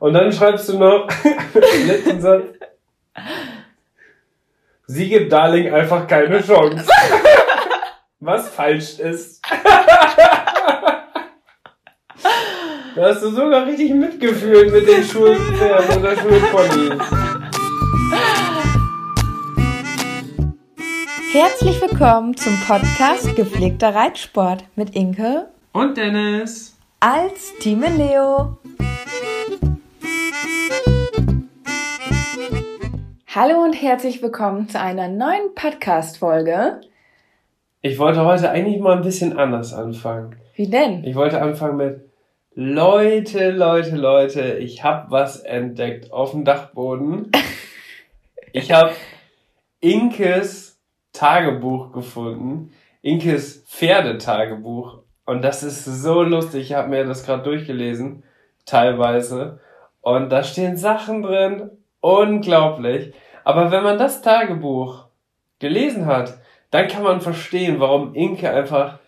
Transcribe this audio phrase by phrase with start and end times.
[0.00, 1.08] Und dann schreibst du noch
[1.86, 2.44] letzten Satz.
[4.86, 6.86] Sie gibt Darling einfach keine Chance.
[8.20, 9.42] Was falsch ist.
[12.94, 17.02] Da hast du sogar richtig mitgefühlt mit den Schulpferden oder Schulponys.
[21.32, 28.58] Herzlich willkommen zum Podcast Gepflegter Reitsport mit Inke und Dennis als Team Leo.
[33.34, 36.80] Hallo und herzlich willkommen zu einer neuen Podcast-Folge.
[37.82, 40.36] Ich wollte heute eigentlich mal ein bisschen anders anfangen.
[40.54, 41.04] Wie denn?
[41.04, 42.08] Ich wollte anfangen mit
[42.54, 47.30] Leute, Leute, Leute, ich habe was entdeckt auf dem Dachboden.
[48.54, 48.92] Ich habe
[49.80, 50.80] Inkes
[51.12, 52.72] Tagebuch gefunden.
[53.02, 55.00] Inkes Pferdetagebuch.
[55.26, 56.70] Und das ist so lustig.
[56.70, 58.22] Ich habe mir das gerade durchgelesen,
[58.64, 59.60] teilweise.
[60.00, 61.77] Und da stehen Sachen drin.
[62.00, 63.12] Unglaublich.
[63.44, 65.06] Aber wenn man das Tagebuch
[65.58, 66.38] gelesen hat,
[66.70, 68.98] dann kann man verstehen, warum Inke einfach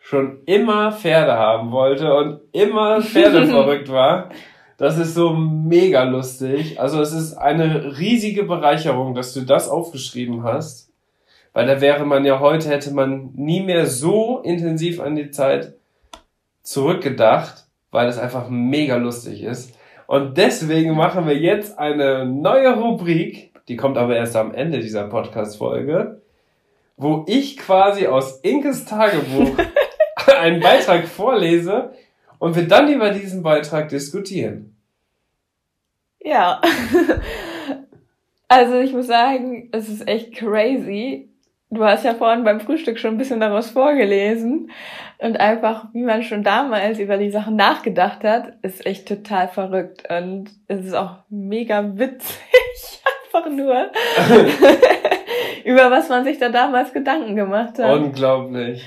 [0.00, 4.30] schon immer Pferde haben wollte und immer Pferde verrückt war.
[4.76, 6.80] Das ist so mega lustig.
[6.80, 10.90] Also es ist eine riesige Bereicherung, dass du das aufgeschrieben hast.
[11.52, 15.74] Weil da wäre man ja heute, hätte man nie mehr so intensiv an die Zeit
[16.62, 19.76] zurückgedacht, weil es einfach mega lustig ist.
[20.12, 25.04] Und deswegen machen wir jetzt eine neue Rubrik, die kommt aber erst am Ende dieser
[25.04, 26.20] Podcast-Folge,
[26.98, 29.56] wo ich quasi aus Inkes Tagebuch
[30.38, 31.94] einen Beitrag vorlese
[32.38, 34.76] und wir dann über diesen Beitrag diskutieren.
[36.20, 36.60] Ja.
[38.48, 41.31] Also ich muss sagen, es ist echt crazy.
[41.72, 44.70] Du hast ja vorhin beim Frühstück schon ein bisschen daraus vorgelesen
[45.16, 50.06] und einfach, wie man schon damals über die Sachen nachgedacht hat, ist echt total verrückt
[50.10, 52.36] und es ist auch mega witzig,
[53.24, 53.90] einfach nur,
[55.64, 57.96] über was man sich da damals Gedanken gemacht hat.
[57.96, 58.86] Unglaublich.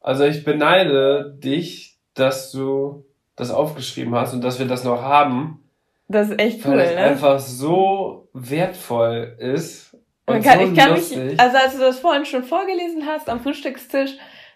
[0.00, 3.04] Also ich beneide dich, dass du
[3.36, 5.62] das aufgeschrieben hast und dass wir das noch haben.
[6.08, 7.00] Das ist echt cool, weil es ne?
[7.02, 9.93] einfach so wertvoll ist
[10.26, 11.18] und kann, so ich kann lustig.
[11.18, 14.12] mich, also als du das vorhin schon vorgelesen hast am Frühstückstisch,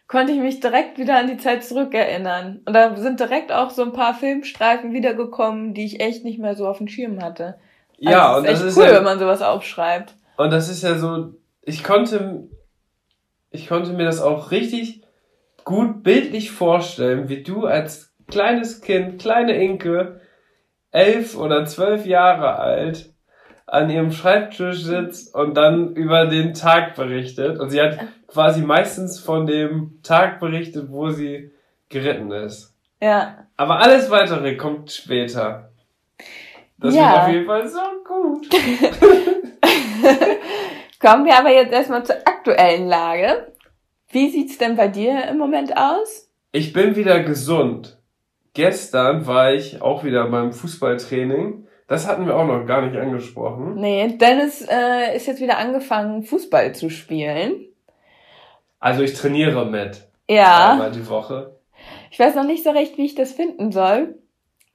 [0.06, 2.62] konnte ich mich direkt wieder an die Zeit zurückerinnern.
[2.64, 6.54] Und da sind direkt auch so ein paar Filmstreifen wiedergekommen, die ich echt nicht mehr
[6.54, 7.58] so auf dem Schirm hatte.
[7.98, 10.14] Also ja, und das ist cool, ja, wenn man sowas aufschreibt.
[10.38, 12.48] Und das ist ja so, ich konnte,
[13.50, 15.02] ich konnte mir das auch richtig
[15.64, 20.20] gut bildlich vorstellen, wie du als kleines Kind, kleine Inke,
[20.90, 23.12] elf oder zwölf Jahre alt,
[23.68, 27.60] an ihrem Schreibtisch sitzt und dann über den Tag berichtet.
[27.60, 31.52] Und sie hat quasi meistens von dem Tag berichtet, wo sie
[31.88, 32.74] geritten ist.
[33.00, 33.46] Ja.
[33.56, 35.70] Aber alles weitere kommt später.
[36.78, 37.10] Das ja.
[37.10, 38.48] wird auf jeden Fall so gut.
[41.00, 43.52] Kommen wir aber jetzt erstmal zur aktuellen Lage.
[44.10, 46.28] Wie sieht's denn bei dir im Moment aus?
[46.52, 47.98] Ich bin wieder gesund.
[48.54, 53.74] Gestern war ich auch wieder beim Fußballtraining das hatten wir auch noch gar nicht angesprochen.
[53.76, 57.64] Nee, Dennis äh, ist jetzt wieder angefangen, Fußball zu spielen.
[58.78, 60.06] Also ich trainiere mit.
[60.28, 60.72] Ja.
[60.72, 61.56] Einmal die Woche.
[62.10, 64.18] Ich weiß noch nicht so recht, wie ich das finden soll.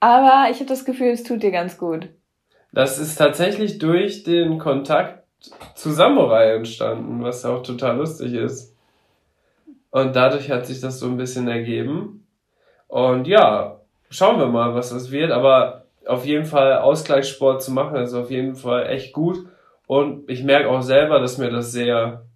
[0.00, 2.08] Aber ich habe das Gefühl, es tut dir ganz gut.
[2.72, 5.24] Das ist tatsächlich durch den Kontakt
[5.74, 8.76] zu Samurai entstanden, was auch total lustig ist.
[9.90, 12.26] Und dadurch hat sich das so ein bisschen ergeben.
[12.88, 13.80] Und ja,
[14.10, 15.30] schauen wir mal, was das wird.
[15.30, 19.46] Aber auf jeden Fall Ausgleichssport zu machen, ist auf jeden Fall echt gut.
[19.86, 22.26] Und ich merke auch selber, dass mir das sehr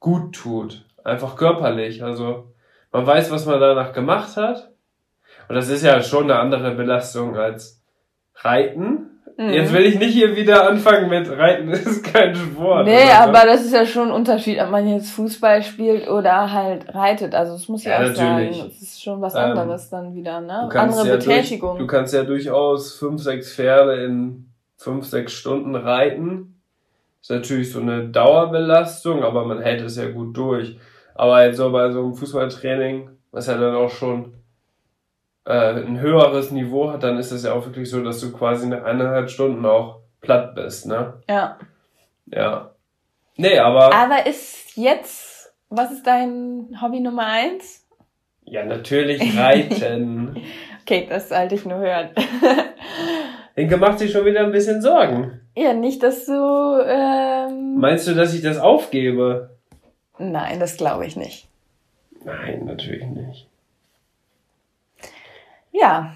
[0.00, 0.84] gut tut.
[1.02, 2.02] Einfach körperlich.
[2.02, 2.52] Also
[2.92, 4.70] man weiß, was man danach gemacht hat.
[5.48, 7.82] Und das ist ja schon eine andere Belastung als
[8.36, 9.13] Reiten.
[9.36, 9.50] Mhm.
[9.50, 12.86] Jetzt will ich nicht hier wieder anfangen mit Reiten ist kein Sport.
[12.86, 16.94] Nee, aber das ist ja schon ein Unterschied, ob man jetzt Fußball spielt oder halt
[16.94, 17.34] reitet.
[17.34, 18.56] Also es muss ja, ja auch natürlich.
[18.56, 20.70] sagen, das ist schon was ähm, anderes ähm, dann wieder, ne?
[20.72, 21.78] Andere ja Betätigung.
[21.78, 26.60] Durch, du kannst ja durchaus fünf, sechs Pferde in fünf, sechs Stunden reiten.
[27.20, 30.78] Ist natürlich so eine Dauerbelastung, aber man hält es ja gut durch.
[31.14, 34.34] Aber jetzt so bei so einem Fußballtraining, was ja dann auch schon
[35.52, 38.84] ein höheres Niveau hat, dann ist es ja auch wirklich so, dass du quasi nach
[38.84, 41.14] eineinhalb Stunden auch platt bist, ne?
[41.28, 41.58] Ja.
[42.26, 42.70] Ja.
[43.36, 43.92] Nee, aber.
[43.94, 47.86] Aber ist jetzt, was ist dein Hobby Nummer eins?
[48.44, 50.36] Ja, natürlich Reiten.
[50.82, 52.10] okay, das sollte ich nur hören.
[53.56, 55.40] Inke macht sich schon wieder ein bisschen Sorgen.
[55.56, 56.82] Ja, nicht, dass du.
[56.86, 57.76] Ähm...
[57.76, 59.50] Meinst du, dass ich das aufgebe?
[60.18, 61.48] Nein, das glaube ich nicht.
[62.24, 63.46] Nein, natürlich nicht.
[65.74, 66.14] Ja.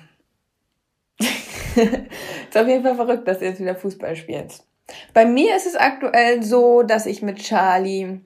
[1.19, 4.65] ist auf jeden Fall verrückt, dass du jetzt wieder Fußball spielst.
[5.13, 8.21] Bei mir ist es aktuell so, dass ich mit Charlie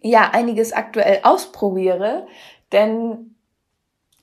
[0.00, 2.28] ja einiges aktuell ausprobiere,
[2.72, 3.34] denn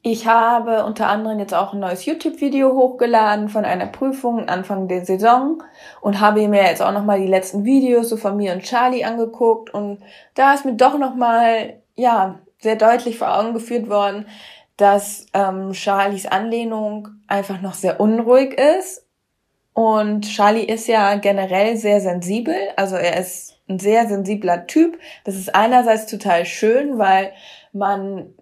[0.04, 5.06] ich habe unter anderem jetzt auch ein neues YouTube-Video hochgeladen von einer Prüfung Anfang der
[5.06, 5.62] Saison
[6.00, 9.72] und habe mir jetzt auch nochmal die letzten Videos so von mir und Charlie angeguckt
[9.74, 10.02] und
[10.34, 14.26] da ist mir doch nochmal, ja, sehr deutlich vor Augen geführt worden,
[14.82, 19.06] dass ähm, Charlies Anlehnung einfach noch sehr unruhig ist.
[19.74, 25.00] Und Charlie ist ja generell sehr sensibel, also er ist ein sehr sensibler Typ.
[25.24, 27.32] Das ist einerseits total schön, weil
[27.72, 28.34] man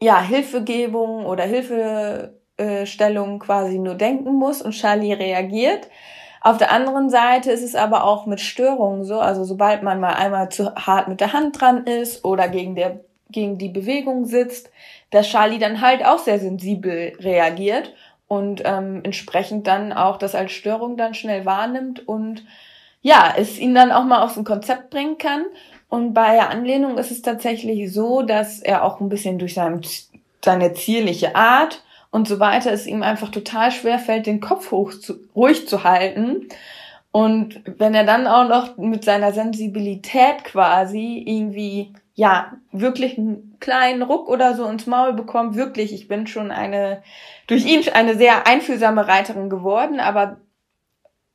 [0.00, 5.88] ja, Hilfegebung oder Hilfestellung quasi nur denken muss und Charlie reagiert.
[6.40, 10.14] Auf der anderen Seite ist es aber auch mit Störungen so, also sobald man mal
[10.14, 13.00] einmal zu hart mit der Hand dran ist oder gegen der
[13.30, 14.70] gegen die Bewegung sitzt,
[15.10, 17.92] dass Charlie dann halt auch sehr sensibel reagiert
[18.28, 22.44] und ähm, entsprechend dann auch das als Störung dann schnell wahrnimmt und
[23.02, 25.44] ja, es ihn dann auch mal aus dem Konzept bringen kann.
[25.88, 29.80] Und bei der Anlehnung ist es tatsächlich so, dass er auch ein bisschen durch sein,
[30.44, 34.92] seine zierliche Art und so weiter es ihm einfach total schwer fällt, den Kopf hoch
[34.92, 36.48] zu, ruhig zu halten.
[37.12, 44.00] Und wenn er dann auch noch mit seiner Sensibilität quasi irgendwie, ja, wirklich einen kleinen
[44.00, 47.02] Ruck oder so ins Maul bekommt, wirklich, ich bin schon eine,
[47.46, 50.38] durch ihn eine sehr einfühlsame Reiterin geworden, aber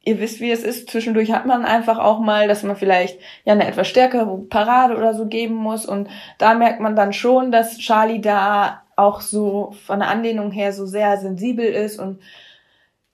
[0.03, 0.89] ihr wisst, wie es ist.
[0.89, 5.13] Zwischendurch hat man einfach auch mal, dass man vielleicht ja eine etwas stärkere Parade oder
[5.13, 5.85] so geben muss.
[5.85, 10.73] Und da merkt man dann schon, dass Charlie da auch so von der Anlehnung her
[10.73, 12.23] so sehr sensibel ist und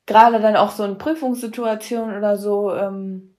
[0.06, 3.36] gerade dann auch so in Prüfungssituationen oder so, ähm,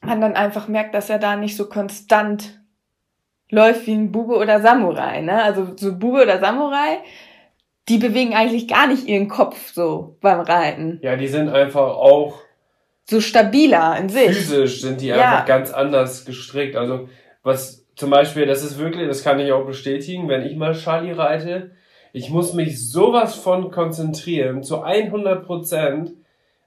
[0.00, 2.57] man dann einfach merkt, dass er da nicht so konstant
[3.50, 5.20] läuft wie ein Bube oder Samurai.
[5.20, 5.42] Ne?
[5.42, 6.98] Also so Bube oder Samurai,
[7.88, 11.00] die bewegen eigentlich gar nicht ihren Kopf so beim Reiten.
[11.02, 12.42] Ja, die sind einfach auch
[13.04, 14.28] so stabiler in sich.
[14.28, 15.16] Physisch sind die ja.
[15.16, 16.76] einfach ganz anders gestrickt.
[16.76, 17.08] Also
[17.42, 21.12] was zum Beispiel, das ist wirklich, das kann ich auch bestätigen, wenn ich mal Charlie
[21.12, 21.72] reite,
[22.12, 26.12] ich muss mich sowas von konzentrieren, zu 100 Prozent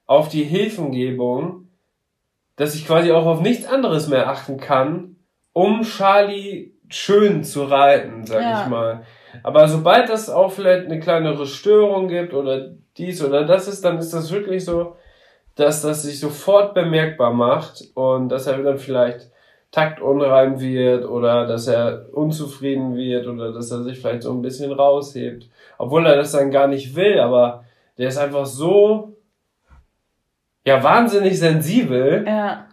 [0.06, 1.68] auf die Hilfengebung,
[2.56, 5.16] dass ich quasi auch auf nichts anderes mehr achten kann,
[5.54, 8.64] um Charlie schön zu reiten, sag ja.
[8.64, 9.04] ich mal.
[9.44, 13.98] Aber sobald das auch vielleicht eine kleinere Störung gibt oder dies oder das ist, dann
[13.98, 14.96] ist das wirklich so,
[15.56, 19.32] dass das sich sofort bemerkbar macht und dass er dann vielleicht
[19.72, 24.72] taktunrein wird oder dass er unzufrieden wird oder dass er sich vielleicht so ein bisschen
[24.72, 25.50] raushebt.
[25.78, 27.64] Obwohl er das dann gar nicht will, aber
[27.98, 29.16] der ist einfach so,
[30.66, 32.26] ja, wahnsinnig sensibel.
[32.28, 32.68] Ja,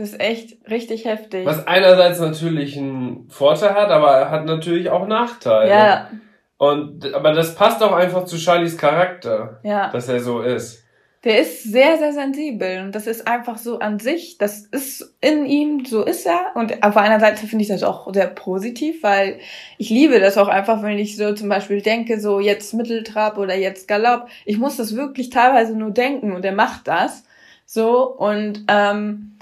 [0.00, 1.44] das ist echt richtig heftig.
[1.44, 5.70] Was einerseits natürlich einen Vorteil hat, aber er hat natürlich auch Nachteile.
[5.70, 6.10] Ja.
[6.56, 9.60] Und, aber das passt auch einfach zu Charlies Charakter.
[9.62, 9.90] Ja.
[9.90, 10.82] Dass er so ist.
[11.24, 15.44] Der ist sehr, sehr sensibel und das ist einfach so an sich, das ist in
[15.44, 16.52] ihm, so ist er.
[16.54, 19.38] Und auf einer Seite finde ich das auch sehr positiv, weil
[19.76, 23.54] ich liebe das auch einfach, wenn ich so zum Beispiel denke, so jetzt Mitteltrab oder
[23.54, 24.28] jetzt Galopp.
[24.46, 27.24] Ich muss das wirklich teilweise nur denken und er macht das.
[27.66, 29.36] So und ähm,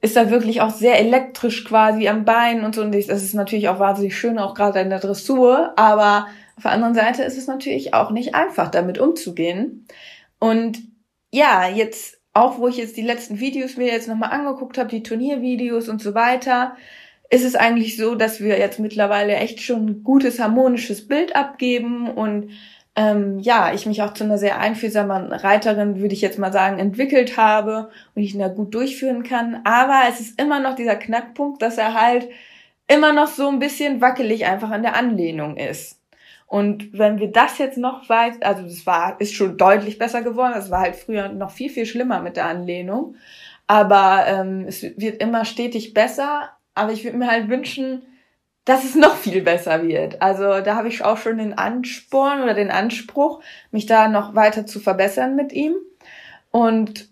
[0.00, 2.82] ist da wirklich auch sehr elektrisch quasi am Bein und so.
[2.82, 5.72] Und das ist natürlich auch wahnsinnig schön, auch gerade in der Dressur.
[5.76, 6.26] Aber
[6.56, 9.86] auf der anderen Seite ist es natürlich auch nicht einfach, damit umzugehen.
[10.38, 10.78] Und
[11.32, 15.02] ja, jetzt auch, wo ich jetzt die letzten Videos mir jetzt nochmal angeguckt habe, die
[15.02, 16.76] Turniervideos und so weiter,
[17.30, 22.08] ist es eigentlich so, dass wir jetzt mittlerweile echt schon ein gutes harmonisches Bild abgeben
[22.08, 22.50] und
[22.96, 26.78] ähm, ja, ich mich auch zu einer sehr einfühlsamen Reiterin, würde ich jetzt mal sagen,
[26.78, 29.60] entwickelt habe und ich ihn da gut durchführen kann.
[29.64, 32.26] Aber es ist immer noch dieser Knackpunkt, dass er halt
[32.88, 36.00] immer noch so ein bisschen wackelig einfach an der Anlehnung ist.
[36.46, 40.54] Und wenn wir das jetzt noch weit, also das war, ist schon deutlich besser geworden.
[40.56, 43.16] Es war halt früher noch viel, viel schlimmer mit der Anlehnung.
[43.66, 46.50] Aber ähm, es wird immer stetig besser.
[46.74, 48.02] Aber ich würde mir halt wünschen,
[48.66, 50.20] dass es noch viel besser wird.
[50.20, 54.66] Also da habe ich auch schon den Ansporn oder den Anspruch, mich da noch weiter
[54.66, 55.74] zu verbessern mit ihm.
[56.50, 57.08] Und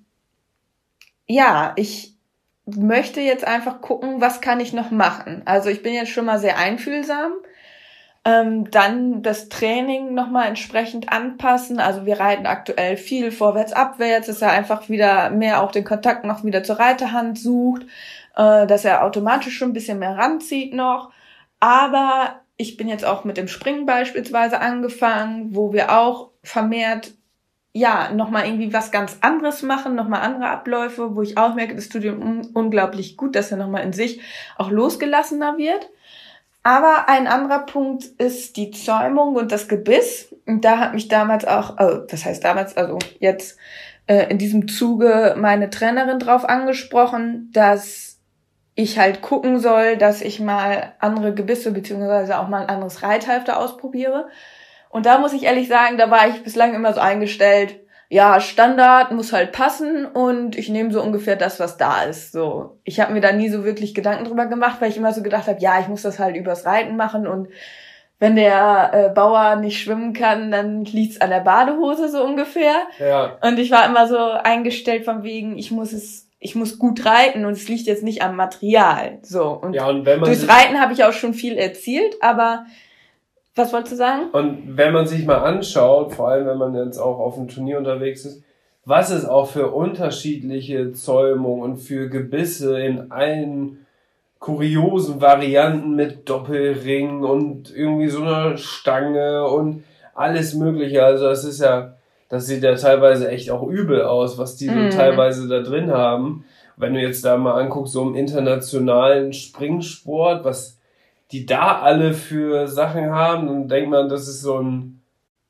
[1.27, 2.15] ja, ich
[2.67, 5.43] möchte jetzt einfach gucken, was kann ich noch machen.
[5.47, 7.33] Also ich bin jetzt schon mal sehr einfühlsam
[8.27, 11.79] Ähm, dann das Training nochmal entsprechend anpassen.
[11.79, 16.25] Also wir reiten aktuell viel vorwärts, abwärts, dass er einfach wieder mehr auch den Kontakt
[16.25, 17.83] noch wieder zur Reiterhand sucht,
[18.37, 21.13] äh, dass er automatisch schon ein bisschen mehr ranzieht noch.
[21.65, 27.13] Aber ich bin jetzt auch mit dem Springen beispielsweise angefangen, wo wir auch vermehrt
[27.73, 31.89] ja, nochmal irgendwie was ganz anderes machen, nochmal andere Abläufe, wo ich auch merke, das
[31.89, 34.21] tut ihm unglaublich gut, dass er nochmal in sich
[34.59, 35.89] auch losgelassener wird.
[36.63, 40.35] Aber ein anderer Punkt ist die Zäumung und das Gebiss.
[40.45, 43.57] Und da hat mich damals auch, also das heißt damals, also jetzt
[44.07, 48.14] äh, in diesem Zuge meine Trainerin drauf angesprochen, dass
[48.75, 53.59] ich halt gucken soll, dass ich mal andere Gebisse beziehungsweise auch mal ein anderes Reithalfter
[53.59, 54.29] ausprobiere.
[54.91, 59.11] Und da muss ich ehrlich sagen, da war ich bislang immer so eingestellt, ja, Standard
[59.13, 62.33] muss halt passen und ich nehme so ungefähr das, was da ist.
[62.33, 65.23] So, ich habe mir da nie so wirklich Gedanken drüber gemacht, weil ich immer so
[65.23, 67.49] gedacht habe, ja, ich muss das halt übers Reiten machen und
[68.21, 72.75] wenn der äh, Bauer nicht schwimmen kann, dann liegt's an der Badehose so ungefähr.
[72.99, 73.37] Ja.
[73.43, 77.47] Und ich war immer so eingestellt von wegen, ich muss es, ich muss gut reiten
[77.47, 79.19] und es liegt jetzt nicht am Material.
[79.23, 82.67] So und, ja, und wenn man durchs Reiten habe ich auch schon viel erzielt, aber
[83.55, 84.29] was wolltest du sagen?
[84.33, 87.79] Und wenn man sich mal anschaut, vor allem wenn man jetzt auch auf dem Turnier
[87.79, 88.45] unterwegs ist,
[88.85, 93.87] was es auch für unterschiedliche Zäumungen und für Gebisse in allen
[94.39, 101.03] kuriosen Varianten mit Doppelring und irgendwie so einer Stange und alles mögliche.
[101.03, 101.94] Also es ist ja,
[102.35, 104.91] das sieht ja teilweise echt auch übel aus, was die mm.
[104.91, 106.45] so teilweise da drin haben.
[106.77, 110.81] Wenn du jetzt da mal anguckst, so im internationalen Springsport, was
[111.31, 115.01] die da alle für Sachen haben, dann denkt man, das ist so ein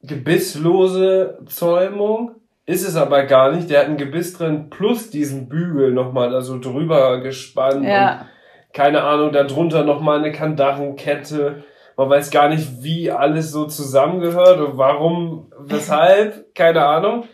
[0.03, 2.33] gebisslose Zäumung.
[2.67, 3.71] Ist es aber gar nicht.
[3.71, 7.85] Der hat ein Gebiss drin plus diesen Bügel nochmal da so drüber gespannt.
[7.85, 8.27] Ja.
[8.75, 11.65] keine Ahnung, darunter nochmal eine Kandachenkette.
[11.97, 17.25] Man weiß gar nicht, wie alles so zusammengehört und warum, weshalb, keine Ahnung.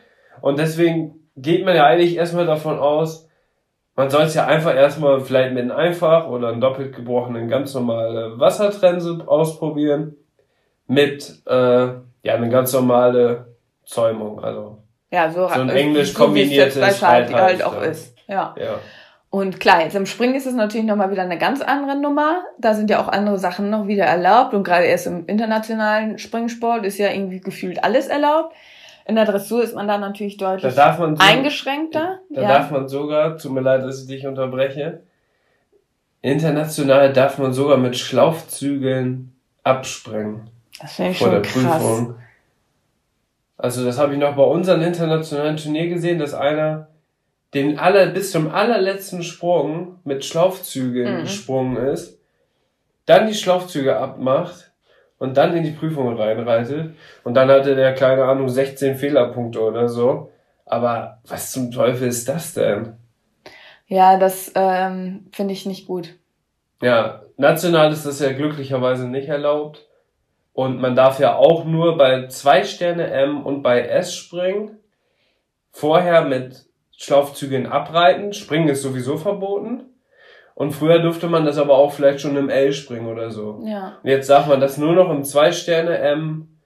[0.41, 3.29] Und deswegen geht man ja eigentlich erstmal davon aus,
[3.97, 7.75] man soll es ja einfach erstmal vielleicht mit einem einfach oder einem doppelt gebrochenen ganz
[7.75, 10.17] normale Wassertrense ausprobieren.
[10.87, 11.87] Mit äh,
[12.23, 14.43] ja eine ganz normale Zäumung.
[14.43, 14.79] Also
[15.11, 18.17] ja, so, so ein englisch so kombiniertes halt, halt auch ist.
[18.27, 18.55] Ja.
[18.59, 18.79] ja.
[19.31, 22.43] Und klar, jetzt im Springen ist es natürlich nochmal wieder eine ganz andere Nummer.
[22.59, 24.55] Da sind ja auch andere Sachen noch wieder erlaubt.
[24.55, 28.57] Und gerade erst im internationalen Springsport ist ja irgendwie gefühlt alles erlaubt.
[29.07, 32.19] In der Dressur ist man da natürlich deutlich da so, eingeschränkter.
[32.29, 32.49] Da ja.
[32.49, 35.03] darf man sogar, tut mir leid, dass ich dich unterbreche,
[36.23, 39.33] international darf man sogar mit Schlaufzügeln
[39.63, 40.51] abspringen.
[40.81, 41.83] Das finde ich vor schon der krass.
[41.83, 42.15] Prüfung.
[43.57, 46.90] Also das habe ich noch bei unserem internationalen Turnier gesehen, dass einer
[47.55, 51.23] den aller bis zum allerletzten Sprung mit Schlaufzügeln mhm.
[51.23, 52.19] gesprungen ist,
[53.07, 54.71] dann die Schlaufzüge abmacht
[55.19, 56.95] und dann in die Prüfung reinreitet.
[57.25, 60.31] Und dann hatte der, keine Ahnung, 16 Fehlerpunkte oder so.
[60.65, 62.95] Aber was zum Teufel ist das denn?
[63.87, 66.15] Ja, das ähm, finde ich nicht gut.
[66.81, 69.87] Ja, national ist das ja glücklicherweise nicht erlaubt.
[70.53, 74.79] Und man darf ja auch nur bei zwei Sterne M und bei S springen.
[75.73, 76.70] Vorher mit
[77.01, 78.33] Schlaufzügen abreiten.
[78.35, 79.85] Springen ist sowieso verboten.
[80.55, 83.63] Und früher durfte man das aber auch vielleicht schon im L springen oder so.
[83.65, 83.99] Ja.
[84.03, 86.59] Und jetzt sagt man das nur noch im 2 Sterne M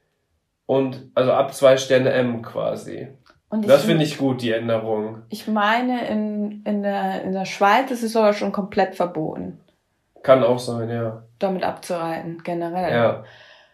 [0.66, 3.08] und also ab 2 Sterne M quasi.
[3.48, 5.22] Und das finde ich gut, die Änderung.
[5.28, 9.60] Ich meine, in, in, der, in der Schweiz ist es sogar schon komplett verboten.
[10.24, 11.22] Kann auch sein, ja.
[11.38, 12.92] Damit abzureiten, generell.
[12.92, 13.24] Ja.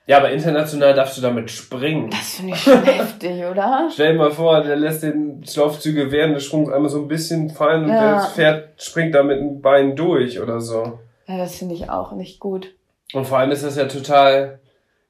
[0.06, 2.10] Ja, aber international darfst du damit springen.
[2.10, 3.88] Das finde ich schon heftig, oder?
[3.92, 7.50] Stell dir mal vor, der lässt den Schlaufzüge während des Sprungs einmal so ein bisschen
[7.50, 8.14] fallen und ja.
[8.14, 10.98] das Pferd springt da mit dem Bein durch oder so.
[11.28, 12.74] Ja, das finde ich auch nicht gut.
[13.12, 14.58] Und vor allem ist das ja total,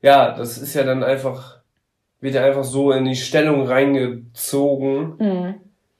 [0.02, 1.60] ja, das ist ja dann einfach,
[2.20, 5.54] wird ja einfach so in die Stellung reingezogen, mhm.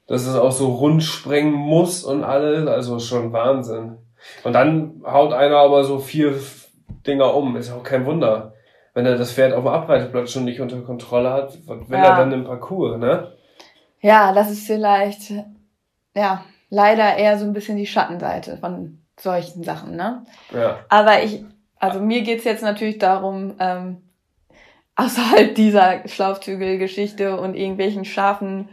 [0.05, 3.97] dass es auch so rund springen muss und alles, also schon Wahnsinn.
[4.43, 6.35] Und dann haut einer aber so vier
[7.07, 8.50] Dinger um, ist auch kein Wunder
[8.93, 12.09] wenn er das Pferd auf dem Abreiteplatz schon nicht unter Kontrolle hat, was will ja.
[12.09, 13.33] er dann im Parcours, ne?
[14.01, 15.31] Ja, das ist vielleicht,
[16.15, 20.25] ja, leider eher so ein bisschen die Schattenseite von solchen Sachen, ne?
[20.53, 20.79] Ja.
[20.89, 21.45] Aber ich,
[21.77, 24.01] also mir geht's jetzt natürlich darum, ähm,
[24.95, 28.69] außerhalb dieser Schlaufzügelgeschichte und irgendwelchen scharfen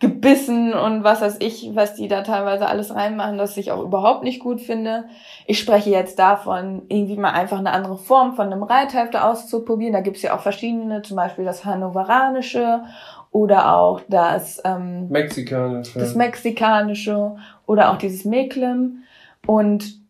[0.00, 4.22] gebissen und was weiß ich, was die da teilweise alles reinmachen, das ich auch überhaupt
[4.22, 5.04] nicht gut finde.
[5.46, 9.92] Ich spreche jetzt davon, irgendwie mal einfach eine andere Form von einem Reithälfte auszuprobieren.
[9.92, 12.82] Da gibt's ja auch verschiedene, zum Beispiel das Hannoveranische
[13.30, 15.98] oder auch das ähm, Mexikanische.
[15.98, 17.36] Das Mexikanische
[17.66, 19.02] oder auch dieses Meklem.
[19.46, 20.00] Und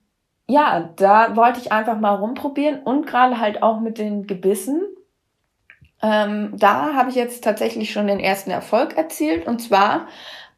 [0.47, 4.83] ja, da wollte ich einfach mal rumprobieren und gerade halt auch mit den Gebissen.
[6.05, 9.47] Ähm, da habe ich jetzt tatsächlich schon den ersten Erfolg erzielt.
[9.47, 10.07] Und zwar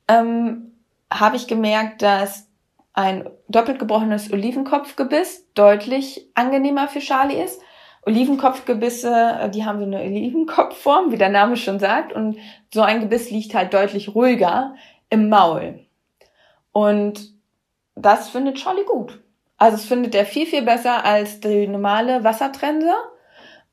[0.08, 0.72] ähm,
[1.08, 2.48] habe ich gemerkt, dass
[2.94, 7.60] ein doppelt gebrochenes Olivenkopfgebiss deutlich angenehmer für Charlie ist.
[8.04, 12.12] Olivenkopfgebisse, äh, die haben so eine Olivenkopfform, wie der Name schon sagt.
[12.12, 12.38] Und
[12.74, 14.74] so ein Gebiss liegt halt deutlich ruhiger
[15.10, 15.86] im Maul.
[16.72, 17.32] Und
[17.94, 19.22] das findet Charlie gut.
[19.58, 22.92] Also es findet er viel, viel besser als die normale Wassertrense.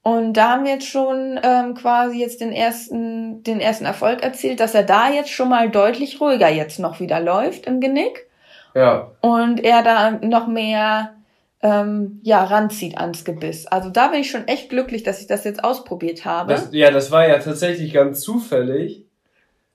[0.03, 4.59] Und da haben wir jetzt schon ähm, quasi jetzt den ersten, den ersten Erfolg erzielt,
[4.59, 8.27] dass er da jetzt schon mal deutlich ruhiger jetzt noch wieder läuft im Genick.
[8.75, 9.11] Ja.
[9.21, 11.13] Und er da noch mehr
[11.61, 13.65] ähm, ja, ranzieht ans Gebiss.
[13.67, 16.51] Also da bin ich schon echt glücklich, dass ich das jetzt ausprobiert habe.
[16.51, 19.05] Das, ja, das war ja tatsächlich ganz zufällig,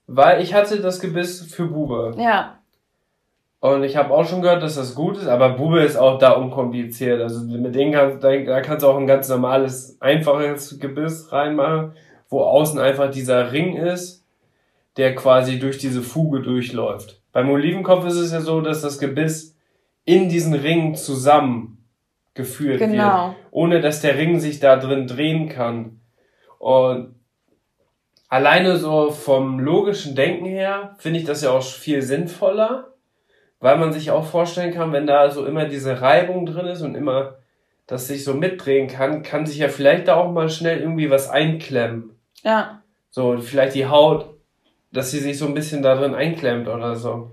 [0.07, 2.15] weil ich hatte das Gebiss für Bube.
[2.19, 2.58] Ja.
[3.61, 6.33] Und ich habe auch schon gehört, dass das gut ist, aber Bube ist auch da
[6.33, 7.21] unkompliziert.
[7.21, 11.93] Also mit denen kannst da, da kannst du auch ein ganz normales, einfaches Gebiss reinmachen,
[12.29, 14.25] wo außen einfach dieser Ring ist,
[14.97, 17.21] der quasi durch diese Fuge durchläuft.
[17.33, 19.57] Beim Olivenkopf ist es ja so, dass das Gebiss
[20.05, 23.29] in diesen Ring zusammengeführt genau.
[23.29, 26.01] wird, ohne dass der Ring sich da drin drehen kann.
[26.59, 27.17] Und
[28.29, 32.95] alleine so vom logischen Denken her finde ich das ja auch viel sinnvoller
[33.61, 36.95] weil man sich auch vorstellen kann, wenn da so immer diese Reibung drin ist und
[36.95, 37.37] immer
[37.87, 41.31] das sich so mitdrehen kann, kann sich ja vielleicht da auch mal schnell irgendwie was
[41.31, 42.11] einklemmen.
[42.43, 42.83] Ja.
[43.11, 44.35] So, vielleicht die Haut,
[44.93, 47.33] dass sie sich so ein bisschen da drin einklemmt oder so.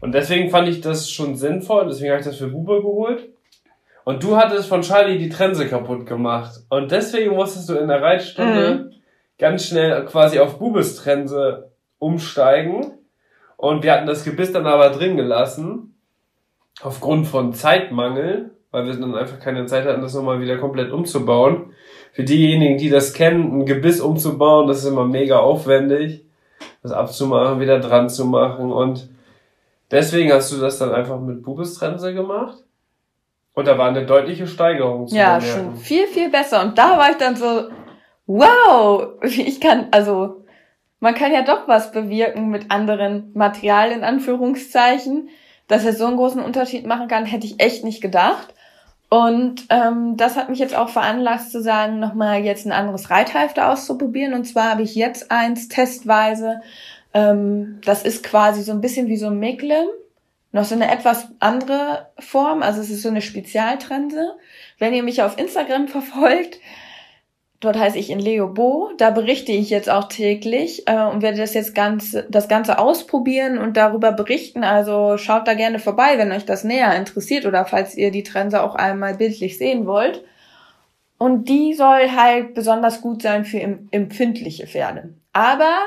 [0.00, 3.28] Und deswegen fand ich das schon sinnvoll, deswegen habe ich das für Bube geholt.
[4.04, 6.60] Und du hattest von Charlie die Trense kaputt gemacht.
[6.68, 8.92] Und deswegen musstest du in der Reitstunde mhm.
[9.38, 12.92] ganz schnell quasi auf Bubes Trense umsteigen.
[13.56, 15.94] Und wir hatten das Gebiss dann aber drin gelassen,
[16.82, 21.72] aufgrund von Zeitmangel, weil wir dann einfach keine Zeit hatten, das nochmal wieder komplett umzubauen.
[22.12, 26.24] Für diejenigen, die das kennen, ein Gebiss umzubauen, das ist immer mega aufwendig,
[26.82, 29.08] das abzumachen, wieder dran zu machen und
[29.90, 32.58] deswegen hast du das dann einfach mit Bubestrense gemacht.
[33.54, 35.60] Und da war eine deutliche Steigerung zu Ja, bemerken.
[35.72, 36.62] schon viel, viel besser.
[36.62, 37.68] Und da war ich dann so,
[38.26, 40.44] wow, ich kann, also,
[41.00, 45.28] man kann ja doch was bewirken mit anderen Materialien, in Anführungszeichen.
[45.68, 48.54] Dass er so einen großen Unterschied machen kann, hätte ich echt nicht gedacht.
[49.08, 53.70] Und ähm, das hat mich jetzt auch veranlasst zu sagen, nochmal jetzt ein anderes Reithalfter
[53.72, 54.34] auszuprobieren.
[54.34, 56.60] Und zwar habe ich jetzt eins testweise.
[57.14, 59.86] Ähm, das ist quasi so ein bisschen wie so ein Miglem.
[60.52, 62.62] Noch so eine etwas andere Form.
[62.62, 64.36] Also es ist so eine Spezialtrense.
[64.78, 66.58] Wenn ihr mich auf Instagram verfolgt,
[67.60, 68.90] Dort heiße ich in Leobo.
[68.98, 73.56] Da berichte ich jetzt auch täglich äh, und werde das jetzt ganz, das Ganze ausprobieren
[73.56, 74.62] und darüber berichten.
[74.62, 78.62] Also schaut da gerne vorbei, wenn euch das näher interessiert oder falls ihr die Trense
[78.62, 80.22] auch einmal bildlich sehen wollt.
[81.18, 85.14] Und die soll halt besonders gut sein für empfindliche Pferde.
[85.32, 85.78] Aber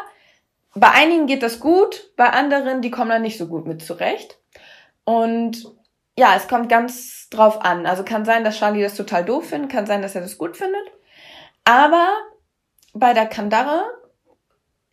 [0.74, 4.40] bei einigen geht das gut, bei anderen, die kommen da nicht so gut mit zurecht.
[5.04, 5.66] Und
[6.18, 7.86] ja, es kommt ganz drauf an.
[7.86, 10.58] Also kann sein, dass Charlie das total doof findet, kann sein, dass er das gut
[10.58, 10.82] findet.
[11.70, 12.08] Aber
[12.96, 13.84] bei der Kandare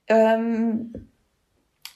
[0.09, 0.93] ähm,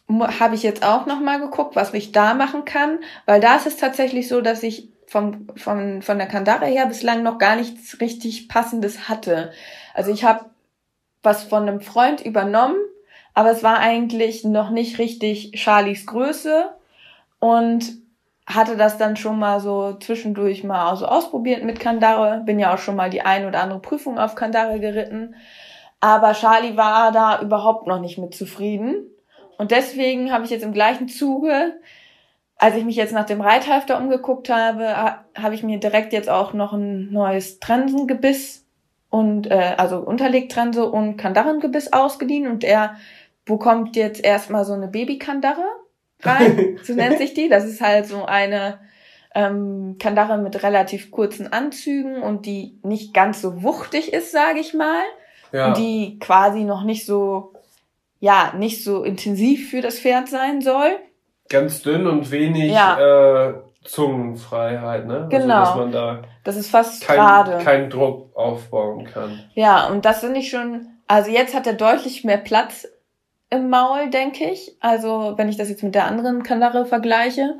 [0.09, 3.67] habe ich jetzt auch noch mal geguckt, was ich da machen kann, weil da ist
[3.67, 8.01] es tatsächlich so, dass ich vom, von, von der Kandare her bislang noch gar nichts
[8.01, 9.53] richtig Passendes hatte.
[9.93, 10.47] Also ich habe
[11.23, 12.79] was von einem Freund übernommen,
[13.35, 16.75] aber es war eigentlich noch nicht richtig Charlies Größe
[17.39, 18.00] und
[18.55, 22.43] hatte das dann schon mal so zwischendurch mal so ausprobiert mit Kandare.
[22.45, 25.35] Bin ja auch schon mal die ein oder andere Prüfung auf Kandare geritten.
[26.01, 29.07] Aber Charlie war da überhaupt noch nicht mit zufrieden.
[29.59, 31.75] Und deswegen habe ich jetzt im gleichen Zuge,
[32.57, 34.95] als ich mich jetzt nach dem Reithalfter umgeguckt habe,
[35.35, 38.67] habe ich mir direkt jetzt auch noch ein neues Trensengebiss
[39.11, 42.97] und äh, also Unterlegtrense und Kandarengebiss ausgeliehen und er
[43.45, 45.65] bekommt jetzt erstmal so eine Babykandare
[46.23, 47.49] rein, so nennt sich die.
[47.49, 48.79] Das ist halt so eine
[49.35, 54.75] ähm, Kandare mit relativ kurzen Anzügen und die nicht ganz so wuchtig ist, sage ich
[54.75, 55.03] mal.
[55.53, 55.69] Ja.
[55.69, 57.53] Und die quasi noch nicht so,
[58.21, 60.91] ja, nicht so intensiv für das Pferd sein soll.
[61.49, 63.49] Ganz dünn und wenig ja.
[63.49, 63.55] äh,
[63.85, 65.25] Zungenfreiheit, ne?
[65.25, 65.61] Also, genau.
[65.61, 67.59] Also, dass man da das ist fast kein, gerade.
[67.65, 69.45] keinen Druck aufbauen kann.
[69.55, 72.89] Ja, und das finde ich schon, also jetzt hat er deutlich mehr Platz
[73.51, 74.77] im Maul, denke ich.
[74.81, 77.57] Also wenn ich das jetzt mit der anderen Kanare vergleiche.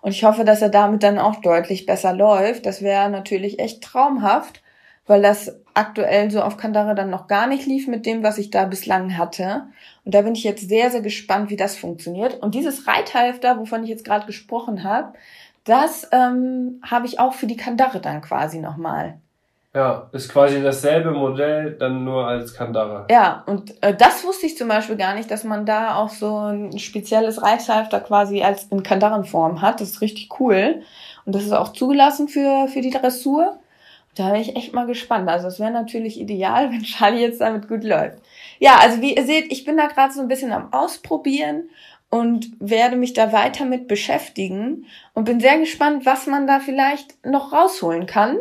[0.00, 2.66] Und ich hoffe, dass er damit dann auch deutlich besser läuft.
[2.66, 4.62] Das wäre natürlich echt traumhaft,
[5.06, 8.50] weil das aktuell so auf Kandare dann noch gar nicht lief mit dem, was ich
[8.50, 9.66] da bislang hatte.
[10.04, 12.42] Und da bin ich jetzt sehr, sehr gespannt, wie das funktioniert.
[12.42, 15.14] Und dieses Reithalfter, wovon ich jetzt gerade gesprochen habe,
[15.64, 19.18] das ähm, habe ich auch für die Kandare dann quasi nochmal.
[19.74, 23.06] Ja, ist quasi dasselbe Modell, dann nur als Kandare.
[23.10, 26.36] Ja, und äh, das wusste ich zum Beispiel gar nicht, dass man da auch so
[26.36, 29.80] ein spezielles Reithalfter quasi als in Kandarenform hat.
[29.80, 30.82] Das ist richtig cool.
[31.24, 33.58] Und das ist auch zugelassen für, für die Dressur.
[34.14, 35.28] Da bin ich echt mal gespannt.
[35.28, 38.18] Also es wäre natürlich ideal, wenn Charlie jetzt damit gut läuft.
[38.60, 41.64] Ja, also wie ihr seht, ich bin da gerade so ein bisschen am Ausprobieren
[42.10, 47.26] und werde mich da weiter mit beschäftigen und bin sehr gespannt, was man da vielleicht
[47.26, 48.38] noch rausholen kann.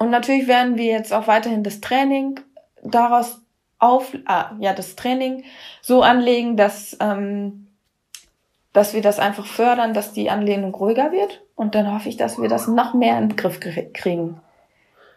[0.00, 2.40] Und natürlich werden wir jetzt auch weiterhin das Training
[2.82, 3.42] daraus
[3.78, 5.44] auf, ah, ja, das Training
[5.82, 7.66] so anlegen, dass, ähm,
[8.72, 11.42] dass wir das einfach fördern, dass die Anlehnung ruhiger wird.
[11.54, 13.60] Und dann hoffe ich, dass wir das noch mehr in den Griff
[13.92, 14.40] kriegen.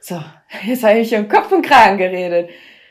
[0.02, 0.22] So,
[0.66, 2.50] jetzt habe ich um Kopf und Kragen geredet.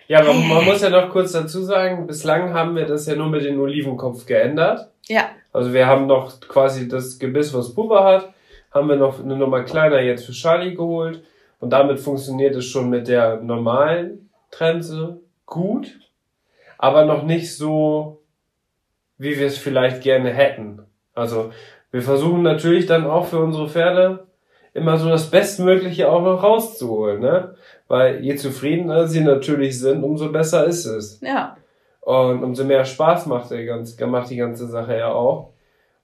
[0.09, 3.29] Ja, aber man muss ja noch kurz dazu sagen, bislang haben wir das ja nur
[3.29, 4.89] mit dem Olivenkopf geändert.
[5.09, 5.29] Ja.
[5.53, 8.33] Also wir haben noch quasi das Gebiss, was Bubba hat,
[8.71, 11.23] haben wir noch eine Nummer kleiner jetzt für Charlie geholt.
[11.63, 15.97] Und damit funktioniert es schon mit der normalen Trense gut,
[16.77, 18.21] aber noch nicht so,
[19.17, 20.83] wie wir es vielleicht gerne hätten.
[21.15, 21.53] Also
[21.93, 24.27] wir versuchen natürlich dann auch für unsere Pferde
[24.75, 27.55] immer so das Bestmögliche auch noch rauszuholen, ne?
[27.87, 31.21] Weil je zufriedener sie natürlich sind, umso besser ist es.
[31.21, 31.57] Ja.
[32.01, 35.53] Und umso mehr Spaß macht, die ganze, macht die ganze Sache ja auch.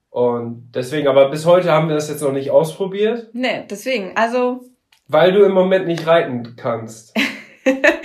[0.09, 3.27] Und deswegen, aber bis heute haben wir das jetzt noch nicht ausprobiert.
[3.33, 4.61] Nee, deswegen, also
[5.09, 7.13] weil du im Moment nicht reiten kannst.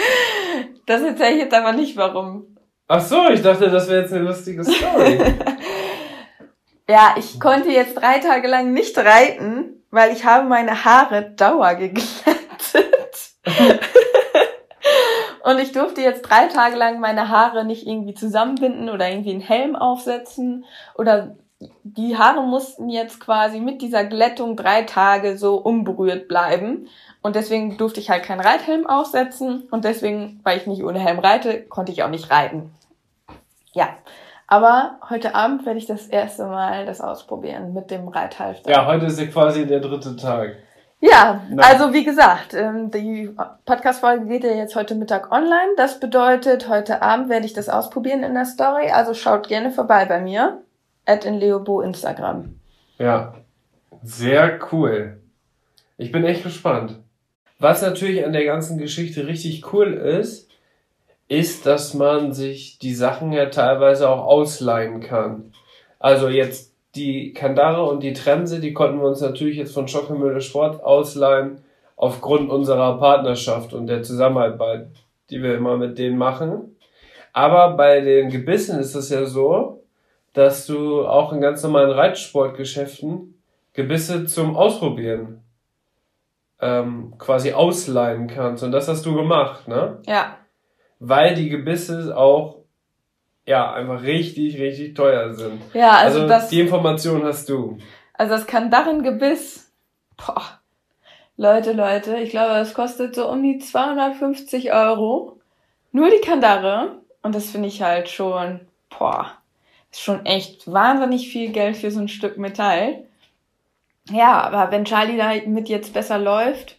[0.86, 2.56] das erzähle ich jetzt aber nicht, warum.
[2.88, 5.18] Ach so, ich dachte, das wäre jetzt eine lustige Story.
[6.88, 11.74] ja, ich konnte jetzt drei Tage lang nicht reiten, weil ich habe meine Haare Dauer
[11.74, 12.34] geglättet.
[15.44, 19.40] Und ich durfte jetzt drei Tage lang meine Haare nicht irgendwie zusammenbinden oder irgendwie einen
[19.42, 20.64] Helm aufsetzen
[20.94, 21.36] oder
[21.82, 26.88] die Haare mussten jetzt quasi mit dieser Glättung drei Tage so unberührt bleiben.
[27.22, 29.68] Und deswegen durfte ich halt keinen Reithelm aufsetzen.
[29.70, 32.72] Und deswegen, weil ich nicht ohne Helm reite, konnte ich auch nicht reiten.
[33.72, 33.88] Ja.
[34.46, 38.70] Aber heute Abend werde ich das erste Mal das ausprobieren mit dem Reithalfter.
[38.70, 40.56] Ja, heute ist ja quasi der dritte Tag.
[41.00, 41.60] Ja, Nein.
[41.60, 45.72] also wie gesagt, ähm, die Podcast-Folge geht ja jetzt heute Mittag online.
[45.76, 48.90] Das bedeutet, heute Abend werde ich das ausprobieren in der Story.
[48.90, 50.62] Also schaut gerne vorbei bei mir.
[51.06, 52.58] At in Leobo Instagram.
[52.98, 53.34] Ja,
[54.02, 55.20] sehr cool.
[55.96, 57.00] Ich bin echt gespannt.
[57.58, 60.50] Was natürlich an der ganzen Geschichte richtig cool ist,
[61.28, 65.52] ist, dass man sich die Sachen ja teilweise auch ausleihen kann.
[65.98, 70.40] Also jetzt die Kandare und die Trense, die konnten wir uns natürlich jetzt von Schockemüller
[70.40, 71.64] Sport ausleihen,
[71.96, 74.88] aufgrund unserer Partnerschaft und der Zusammenarbeit,
[75.30, 76.76] die wir immer mit denen machen.
[77.32, 79.83] Aber bei den Gebissen ist es ja so,
[80.34, 83.40] dass du auch in ganz normalen Reitsportgeschäften
[83.72, 85.42] Gebisse zum Ausprobieren
[86.60, 88.62] ähm, quasi ausleihen kannst.
[88.62, 90.00] Und das hast du gemacht, ne?
[90.06, 90.36] Ja.
[90.98, 92.58] Weil die Gebisse auch
[93.46, 95.62] ja einfach richtig, richtig teuer sind.
[95.72, 97.78] Ja, also, also das, die Information hast du.
[98.14, 99.72] Also das Kandarrengebiss,
[100.16, 100.60] boah,
[101.36, 105.40] Leute, Leute, ich glaube, das kostet so um die 250 Euro.
[105.92, 106.98] Nur die Kandare.
[107.22, 108.60] Und das finde ich halt schon,
[108.96, 109.32] boah,
[109.94, 113.04] ist schon echt wahnsinnig viel Geld für so ein Stück Metall.
[114.10, 116.76] Ja, aber wenn Charlie da mit jetzt besser läuft,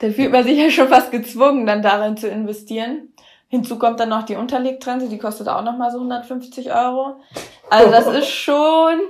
[0.00, 3.14] dann fühlt man sich ja schon fast gezwungen, dann darin zu investieren.
[3.48, 7.20] Hinzu kommt dann noch die Unterlegtrense, die kostet auch nochmal so 150 Euro.
[7.70, 9.00] Also das ist schon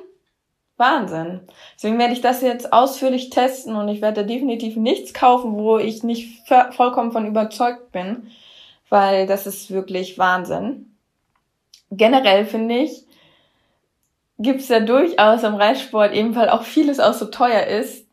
[0.76, 1.40] Wahnsinn.
[1.76, 6.02] Deswegen werde ich das jetzt ausführlich testen und ich werde definitiv nichts kaufen, wo ich
[6.02, 8.30] nicht vollkommen von überzeugt bin,
[8.90, 10.91] weil das ist wirklich Wahnsinn
[11.92, 13.04] generell finde ich,
[14.38, 18.06] gibt's ja durchaus im Reitsport ebenfalls auch vieles, auch so teuer ist.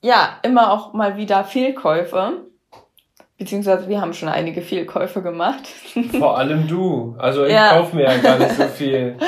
[0.00, 2.44] Ja, immer auch mal wieder Fehlkäufe.
[3.36, 5.66] Beziehungsweise wir haben schon einige Fehlkäufe gemacht.
[6.18, 7.16] Vor allem du.
[7.18, 7.70] Also ich ja.
[7.70, 9.16] kauf mir ja gar nicht so viel.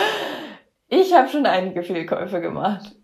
[0.92, 2.96] Ich habe schon einige Fehlkäufe gemacht.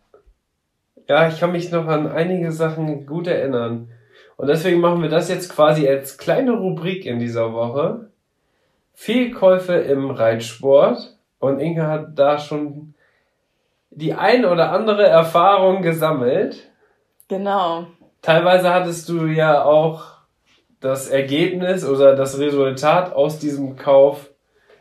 [1.08, 3.92] Ja, ich kann mich noch an einige Sachen gut erinnern.
[4.36, 8.10] Und deswegen machen wir das jetzt quasi als kleine Rubrik in dieser Woche.
[8.98, 12.94] Fehlkäufe im Reitsport und Inge hat da schon
[13.90, 16.70] die ein oder andere Erfahrung gesammelt.
[17.28, 17.86] Genau.
[18.22, 20.16] Teilweise hattest du ja auch
[20.80, 24.30] das Ergebnis oder das Resultat aus diesem Kauf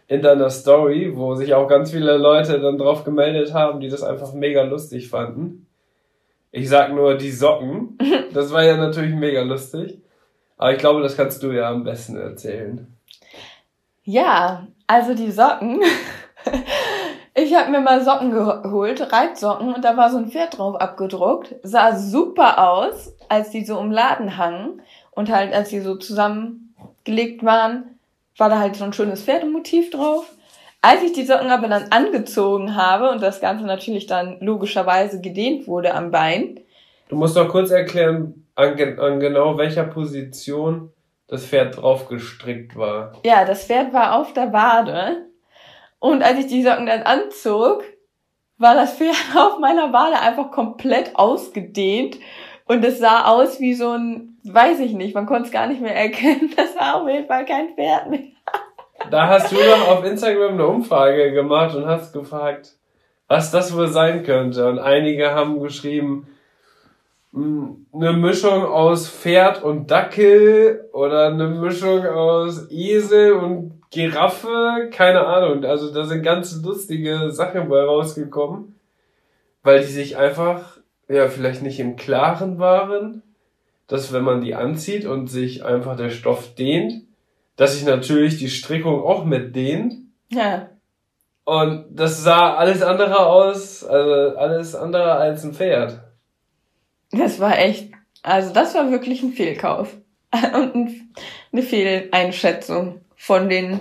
[0.08, 4.02] in deiner Story, wo sich auch ganz viele Leute dann drauf gemeldet haben, die das
[4.02, 5.68] einfach mega lustig fanden.
[6.52, 7.98] Ich sag nur die Socken.
[8.34, 10.02] Das war ja natürlich mega lustig.
[10.58, 12.95] Aber ich glaube, das kannst du ja am besten erzählen.
[14.06, 15.82] Ja, also die Socken.
[17.38, 21.56] Ich habe mir mal Socken geholt, Reitsocken, und da war so ein Pferd drauf abgedruckt.
[21.64, 24.82] Sah super aus, als die so im Laden hangen.
[25.12, 28.00] Und halt, als die so zusammengelegt waren,
[28.38, 30.32] war da halt so ein schönes Pferdemotiv drauf.
[30.82, 35.68] Als ich die Socken aber dann angezogen habe und das Ganze natürlich dann logischerweise gedehnt
[35.68, 36.62] wurde am Bein.
[37.10, 40.94] Du musst doch kurz erklären, an, an genau welcher Position
[41.28, 43.14] das Pferd drauf gestrickt war.
[43.26, 45.26] Ja, das Pferd war auf der Wade.
[46.00, 47.84] Und als ich die Socken dann anzog,
[48.58, 52.18] war das Pferd auf meiner Wade einfach komplett ausgedehnt.
[52.66, 55.82] Und es sah aus wie so ein, weiß ich nicht, man konnte es gar nicht
[55.82, 56.54] mehr erkennen.
[56.56, 58.22] Das war auf jeden Fall kein Pferd mehr.
[59.12, 62.74] Da hast du doch auf Instagram eine Umfrage gemacht und hast gefragt,
[63.28, 64.68] was das wohl sein könnte.
[64.68, 66.28] Und einige haben geschrieben,
[67.36, 75.66] eine Mischung aus Pferd und Dackel oder eine Mischung aus Esel und Giraffe, keine Ahnung.
[75.66, 78.76] Also da sind ganz lustige Sachen bei rausgekommen,
[79.64, 80.78] weil die sich einfach,
[81.10, 83.22] ja, vielleicht nicht im Klaren waren,
[83.88, 87.04] dass wenn man die anzieht und sich einfach der Stoff dehnt,
[87.58, 89.94] dass sich natürlich die Strickung auch mit dehnt.
[90.30, 90.70] Ja.
[91.44, 96.05] Und das sah alles andere aus, also alles andere als ein Pferd.
[97.18, 97.92] Das war echt,
[98.24, 99.96] also das war wirklich ein Fehlkauf.
[100.54, 100.92] Und
[101.52, 103.80] eine Fehleinschätzung von denen,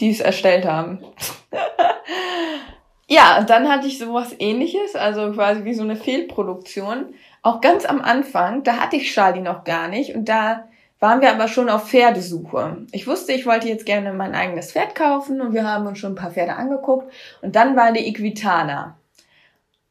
[0.00, 1.04] die es erstellt haben.
[3.08, 7.14] ja, dann hatte ich sowas ähnliches, also quasi wie so eine Fehlproduktion.
[7.42, 11.30] Auch ganz am Anfang, da hatte ich Charlie noch gar nicht und da waren wir
[11.30, 12.86] aber schon auf Pferdesuche.
[12.90, 16.12] Ich wusste, ich wollte jetzt gerne mein eigenes Pferd kaufen und wir haben uns schon
[16.12, 18.96] ein paar Pferde angeguckt und dann war die Equitana.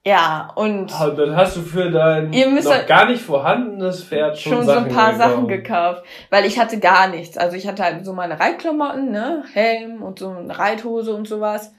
[0.06, 0.92] Ja, und.
[0.94, 4.66] Ah, dann hast du für dein ihr müsst noch gar nicht vorhandenes Pferd schon, schon
[4.66, 5.30] so ein paar gekauft.
[5.30, 6.04] Sachen gekauft.
[6.30, 7.38] Weil ich hatte gar nichts.
[7.38, 9.46] Also ich hatte halt so meine Reitklamotten, ne?
[9.54, 11.74] Helm und so eine Reithose und sowas.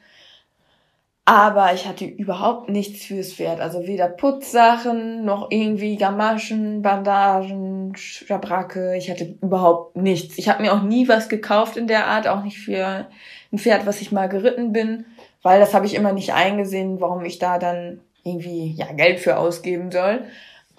[1.26, 3.60] Aber ich hatte überhaupt nichts fürs Pferd.
[3.60, 8.96] Also weder Putzsachen, noch irgendwie Gamaschen, Bandagen, Schabracke.
[8.96, 10.36] Ich hatte überhaupt nichts.
[10.38, 13.06] Ich habe mir auch nie was gekauft in der Art, auch nicht für
[13.52, 15.06] ein Pferd, was ich mal geritten bin.
[15.42, 19.36] Weil das habe ich immer nicht eingesehen, warum ich da dann irgendwie ja Geld für
[19.36, 20.24] ausgeben soll.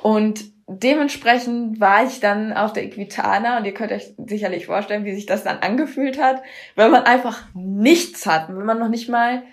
[0.01, 5.15] Und dementsprechend war ich dann auf der Equitana und ihr könnt euch sicherlich vorstellen, wie
[5.15, 6.41] sich das dann angefühlt hat,
[6.75, 9.43] wenn man einfach nichts hat, wenn man noch nicht mal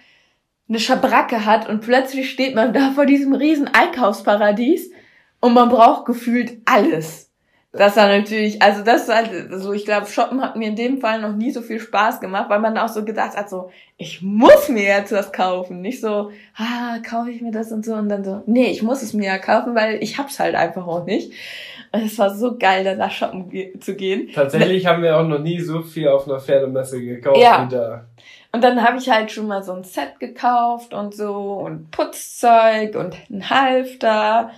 [0.69, 4.91] eine Schabracke hat und plötzlich steht man da vor diesem riesen Einkaufsparadies
[5.41, 7.32] und man braucht gefühlt alles.
[7.75, 11.01] Das war natürlich, also das ist halt, also ich glaube, Shoppen hat mir in dem
[11.01, 14.21] Fall noch nie so viel Spaß gemacht, weil man auch so gedacht hat, so, ich
[14.21, 15.81] muss mir jetzt was kaufen.
[15.81, 19.01] Nicht so, ah, kaufe ich mir das und so und dann so, nee, ich muss
[19.01, 21.33] es mir ja kaufen, weil ich hab's halt einfach auch nicht.
[21.93, 24.29] Und es war so geil, da shoppen zu gehen.
[24.35, 27.65] Tatsächlich haben wir auch noch nie so viel auf einer Pferdemesse gekauft ja.
[27.65, 28.07] wie da.
[28.53, 32.97] Und dann habe ich halt schon mal so ein Set gekauft und so und Putzzeug
[32.97, 34.51] und ein Halfter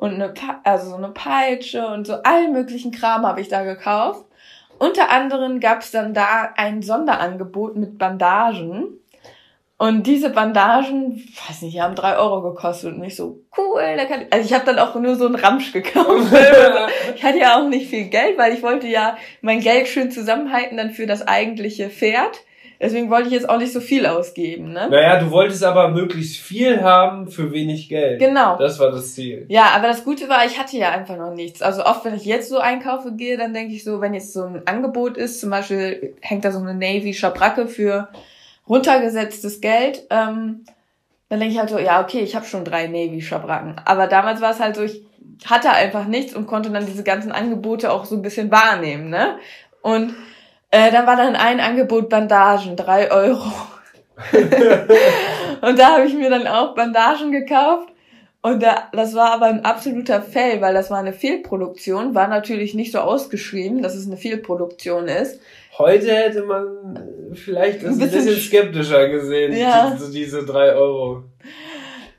[0.00, 0.32] und eine,
[0.64, 4.24] also so eine Peitsche und so allen möglichen Kram habe ich da gekauft.
[4.78, 8.98] Unter anderem gab es dann da ein Sonderangebot mit Bandagen.
[9.76, 12.94] Und diese Bandagen, weiß nicht, haben drei Euro gekostet.
[12.94, 15.34] Und ich so, cool, da kann ich, also ich habe dann auch nur so einen
[15.34, 16.32] Ramsch gekauft.
[17.14, 20.78] ich hatte ja auch nicht viel Geld, weil ich wollte ja mein Geld schön zusammenhalten
[20.78, 22.40] dann für das eigentliche Pferd.
[22.80, 24.88] Deswegen wollte ich jetzt auch nicht so viel ausgeben, ne?
[24.88, 28.18] Naja, du wolltest aber möglichst viel haben für wenig Geld.
[28.18, 28.56] Genau.
[28.56, 29.44] Das war das Ziel.
[29.48, 31.60] Ja, aber das Gute war, ich hatte ja einfach noch nichts.
[31.60, 34.44] Also oft, wenn ich jetzt so einkaufe gehe, dann denke ich so, wenn jetzt so
[34.44, 38.08] ein Angebot ist, zum Beispiel hängt da so eine Navy Schabracke für
[38.66, 40.64] runtergesetztes Geld, ähm,
[41.28, 43.76] dann denke ich halt so, ja, okay, ich habe schon drei Navy Schabracken.
[43.84, 45.04] Aber damals war es halt so, ich
[45.44, 49.36] hatte einfach nichts und konnte dann diese ganzen Angebote auch so ein bisschen wahrnehmen, ne?
[49.82, 50.14] Und
[50.70, 53.52] äh, dann war dann ein Angebot Bandagen, drei Euro.
[55.62, 57.88] und da habe ich mir dann auch Bandagen gekauft.
[58.42, 62.72] Und da, das war aber ein absoluter Fail, weil das war eine Fehlproduktion, war natürlich
[62.72, 65.40] nicht so ausgeschrieben, dass es eine Fehlproduktion ist.
[65.76, 69.90] Heute hätte man vielleicht ein bisschen, bisschen skeptischer gesehen, ja.
[69.90, 71.24] diese, diese drei Euro.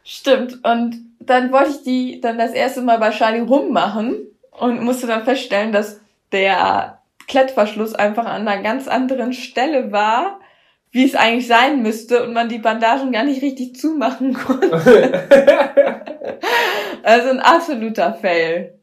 [0.04, 0.64] Stimmt.
[0.64, 5.24] Und dann wollte ich die dann das erste Mal bei Charlie rummachen und musste dann
[5.24, 7.01] feststellen, dass der
[7.32, 10.42] Klettverschluss einfach an einer ganz anderen Stelle war,
[10.92, 14.70] wie es eigentlich sein müsste und man die Bandagen gar nicht richtig zumachen konnte.
[17.04, 18.78] also ein absoluter Fail.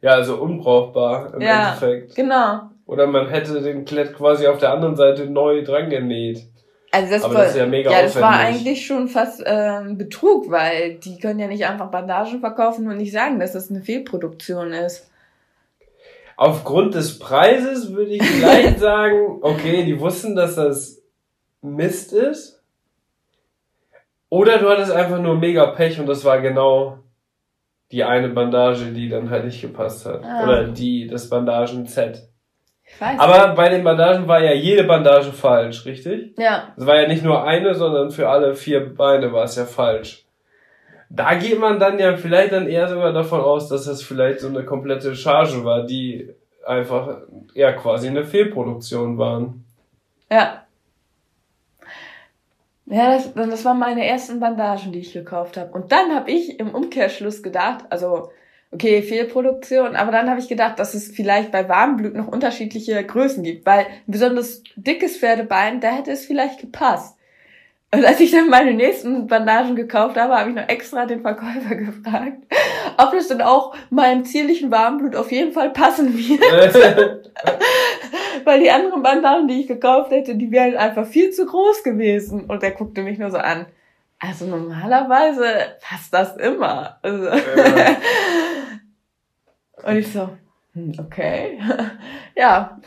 [0.00, 2.16] Ja, also unbrauchbar im ja, Endeffekt.
[2.16, 2.62] Genau.
[2.86, 6.48] Oder man hätte den Klett quasi auf der anderen Seite neu dran genäht.
[6.90, 9.96] Also das Aber war, das ist ja mega Ja, das war eigentlich schon fast ähm,
[9.96, 13.82] Betrug, weil die können ja nicht einfach Bandagen verkaufen und nicht sagen, dass das eine
[13.82, 15.08] Fehlproduktion ist.
[16.36, 21.02] Aufgrund des Preises würde ich vielleicht sagen, okay, die wussten, dass das
[21.62, 22.62] Mist ist.
[24.28, 26.98] Oder du hattest einfach nur mega Pech und das war genau
[27.92, 30.22] die eine Bandage, die dann halt nicht gepasst hat.
[30.24, 30.42] Ah.
[30.42, 31.30] Oder die, das
[32.98, 33.18] weiß.
[33.18, 36.36] Aber bei den Bandagen war ja jede Bandage falsch, richtig?
[36.36, 36.74] Ja.
[36.76, 40.23] Es war ja nicht nur eine, sondern für alle vier Beine war es ja falsch.
[41.10, 44.48] Da geht man dann ja vielleicht dann eher sogar davon aus, dass das vielleicht so
[44.48, 46.30] eine komplette Charge war, die
[46.66, 47.18] einfach
[47.54, 49.64] ja quasi eine Fehlproduktion waren.
[50.30, 50.64] Ja.
[52.86, 55.72] Ja, das, das waren meine ersten Bandagen, die ich gekauft habe.
[55.72, 58.30] Und dann habe ich im Umkehrschluss gedacht, also,
[58.72, 63.42] okay, Fehlproduktion, aber dann habe ich gedacht, dass es vielleicht bei Warmblut noch unterschiedliche Größen
[63.42, 67.16] gibt, weil ein besonders dickes Pferdebein, da hätte es vielleicht gepasst.
[67.94, 71.74] Und als ich dann meine nächsten Bandagen gekauft habe, habe ich noch extra den Verkäufer
[71.76, 72.42] gefragt,
[72.98, 76.42] ob das dann auch meinem zierlichen Warmblut auf jeden Fall passen wird.
[78.44, 82.46] Weil die anderen Bandagen, die ich gekauft hätte, die wären einfach viel zu groß gewesen.
[82.46, 83.66] Und er guckte mich nur so an.
[84.18, 85.44] Also normalerweise
[85.80, 86.98] passt das immer.
[87.02, 87.96] Also Ja.
[89.84, 90.30] Und ich so,
[90.72, 91.58] hm, okay.
[92.34, 92.80] Ja,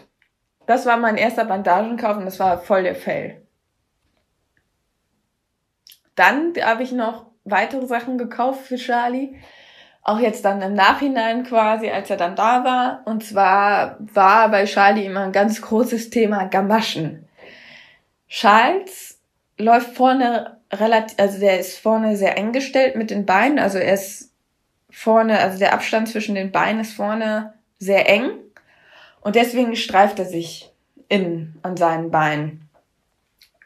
[0.65, 3.46] das war mein erster Bandagenkauf und das war voll der Fail.
[6.17, 9.35] Dann habe ich noch weitere Sachen gekauft für Charlie.
[10.01, 13.01] Auch jetzt dann im Nachhinein quasi, als er dann da war.
[13.05, 17.27] Und zwar war bei Charlie immer ein ganz großes Thema Gamaschen.
[18.27, 19.19] Charles
[19.57, 23.59] läuft vorne relativ, also der ist vorne sehr eng gestellt mit den Beinen.
[23.59, 24.33] Also er ist
[24.89, 28.31] vorne, also der Abstand zwischen den Beinen ist vorne sehr eng.
[29.21, 30.71] Und deswegen streift er sich
[31.09, 32.66] innen an seinen Beinen.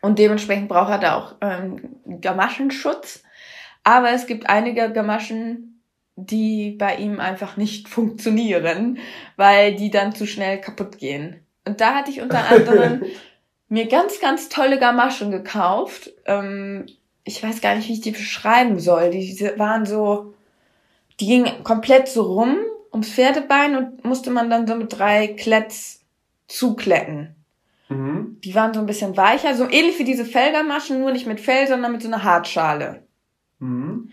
[0.01, 3.23] Und dementsprechend braucht er da auch ähm, Gamaschenschutz.
[3.83, 5.81] Aber es gibt einige Gamaschen,
[6.15, 8.99] die bei ihm einfach nicht funktionieren,
[9.37, 11.45] weil die dann zu schnell kaputt gehen.
[11.65, 13.03] Und da hatte ich unter anderem
[13.69, 16.11] mir ganz, ganz tolle Gamaschen gekauft.
[16.25, 16.87] Ähm,
[17.23, 19.11] ich weiß gar nicht, wie ich die beschreiben soll.
[19.11, 20.33] Die waren so,
[21.19, 22.57] die gingen komplett so rum
[22.91, 26.01] ums Pferdebein und musste man dann so mit drei Kletts
[26.47, 27.35] zukletten.
[27.91, 28.37] Mhm.
[28.43, 31.67] Die waren so ein bisschen weicher, so ähnlich wie diese Fellgamaschen, nur nicht mit Fell,
[31.67, 33.03] sondern mit so einer Hartschale.
[33.59, 34.11] Mhm.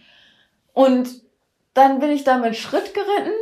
[0.72, 1.22] Und
[1.74, 3.32] dann bin ich da mit Schritt geritten,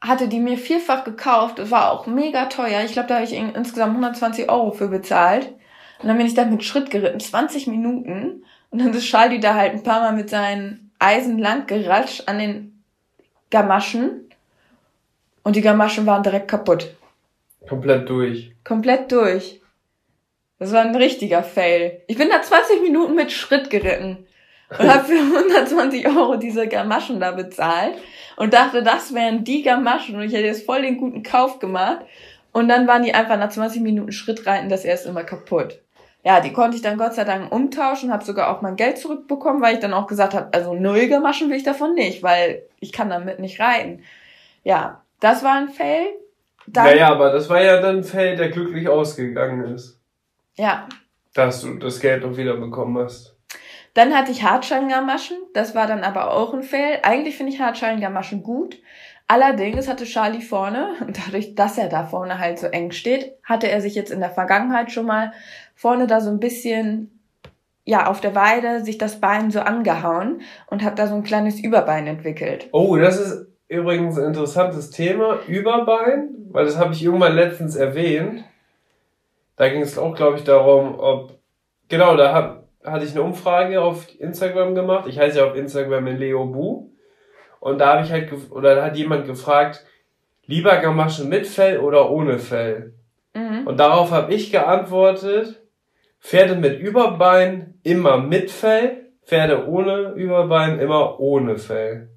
[0.00, 2.82] hatte die mir vielfach gekauft, das war auch mega teuer.
[2.84, 5.52] Ich glaube, da habe ich in- insgesamt 120 Euro für bezahlt.
[6.00, 8.44] Und dann bin ich da mit Schritt geritten, 20 Minuten.
[8.70, 12.38] Und dann ist Schaldi da halt ein paar Mal mit seinen Eisen lang geratscht an
[12.38, 12.82] den
[13.50, 14.30] Gamaschen.
[15.42, 16.94] Und die Gamaschen waren direkt kaputt.
[17.68, 18.52] Komplett durch.
[18.64, 19.60] Komplett durch.
[20.58, 22.02] Das war ein richtiger Fail.
[22.06, 24.26] Ich bin da 20 Minuten mit Schritt geritten
[24.78, 27.94] und habe für 120 Euro diese Gamaschen da bezahlt
[28.36, 32.00] und dachte, das wären die Gamaschen und ich hätte jetzt voll den guten Kauf gemacht.
[32.52, 35.80] Und dann waren die einfach nach 20 Minuten Schrittreiten das erste immer kaputt.
[36.24, 39.62] Ja, die konnte ich dann Gott sei Dank umtauschen, habe sogar auch mein Geld zurückbekommen,
[39.62, 42.92] weil ich dann auch gesagt habe, also null Gamaschen will ich davon nicht, weil ich
[42.92, 44.02] kann damit nicht reiten.
[44.62, 46.08] Ja, das war ein Fail.
[46.72, 50.00] Dann, Naja, aber das war ja dann ein Feld, der glücklich ausgegangen ist.
[50.56, 50.88] ja,
[51.34, 53.36] Dass du das Geld noch wieder bekommen hast.
[53.94, 57.00] Dann hatte ich Hartschalengamaschen, das war dann aber auch ein Fail.
[57.02, 58.78] Eigentlich finde ich Hartschalengamaschen gut.
[59.26, 63.68] Allerdings hatte Charlie vorne, und dadurch, dass er da vorne halt so eng steht, hatte
[63.68, 65.32] er sich jetzt in der Vergangenheit schon mal
[65.74, 67.20] vorne da so ein bisschen,
[67.84, 71.60] ja, auf der Weide sich das Bein so angehauen und hat da so ein kleines
[71.60, 72.68] Überbein entwickelt.
[72.72, 75.38] Oh, das ist übrigens ein interessantes Thema.
[75.46, 78.44] Überbein, weil das habe ich irgendwann letztens erwähnt.
[79.56, 81.38] Da ging es auch, glaube ich, darum, ob.
[81.88, 85.06] Genau, da hab, hatte ich eine Umfrage auf Instagram gemacht.
[85.08, 86.90] Ich heiße ja auf Instagram in Leo Bu.
[87.60, 89.84] Und da habe ich halt, oder da hat jemand gefragt,
[90.46, 92.94] lieber Gamaschen mit Fell oder ohne Fell?
[93.34, 93.66] Mhm.
[93.66, 95.62] Und darauf habe ich geantwortet,
[96.20, 102.08] Pferde mit Überbein immer mit Fell, Pferde ohne Überbein immer ohne Fell.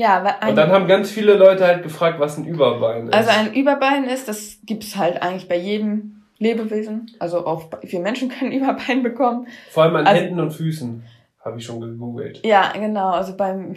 [0.00, 3.14] Ja, weil Und dann haben ganz viele Leute halt gefragt, was ein Überbein ist.
[3.14, 7.10] also ein Überbein ist, das gibt's halt eigentlich bei jedem Lebewesen.
[7.18, 9.46] Also auch wir Menschen können Überbein bekommen.
[9.70, 11.04] Vor allem an also- Händen und Füßen.
[11.44, 12.40] Habe ich schon gegoogelt.
[12.44, 13.74] Ja, genau, also beim,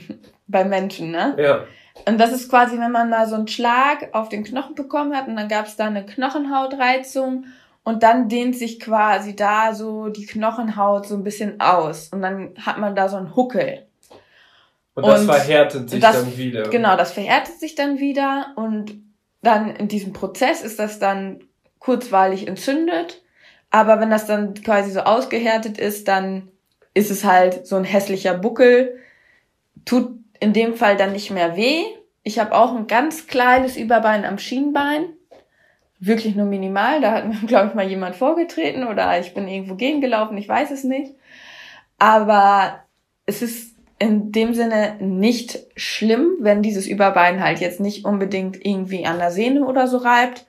[0.47, 1.36] beim Menschen, ne?
[1.38, 1.63] Ja.
[2.07, 5.28] Und das ist quasi, wenn man mal so einen Schlag auf den Knochen bekommen hat
[5.28, 7.45] und dann gab es da eine Knochenhautreizung
[7.84, 12.53] und dann dehnt sich quasi da so die Knochenhaut so ein bisschen aus und dann
[12.65, 13.88] hat man da so einen Huckel.
[14.96, 16.70] Und das Und verhärtet sich das- dann wieder.
[16.70, 18.96] Genau, das verhärtet sich dann wieder und
[19.41, 21.39] dann in diesem Prozess ist das dann
[21.80, 23.22] kurzweilig entzündet.
[23.72, 26.50] Aber wenn das dann quasi so ausgehärtet ist, dann
[26.94, 29.00] ist es halt so ein hässlicher Buckel.
[29.84, 31.84] Tut in dem Fall dann nicht mehr weh.
[32.22, 35.06] Ich habe auch ein ganz kleines Überbein am Schienbein.
[36.00, 37.02] Wirklich nur minimal.
[37.02, 40.70] Da hat mir, glaube ich, mal jemand vorgetreten oder ich bin irgendwo gegengelaufen, ich weiß
[40.72, 41.16] es nicht.
[42.00, 42.80] aber
[43.26, 49.06] es ist in dem Sinne nicht schlimm, wenn dieses Überbein halt jetzt nicht unbedingt irgendwie
[49.06, 50.46] an der Sehne oder so reibt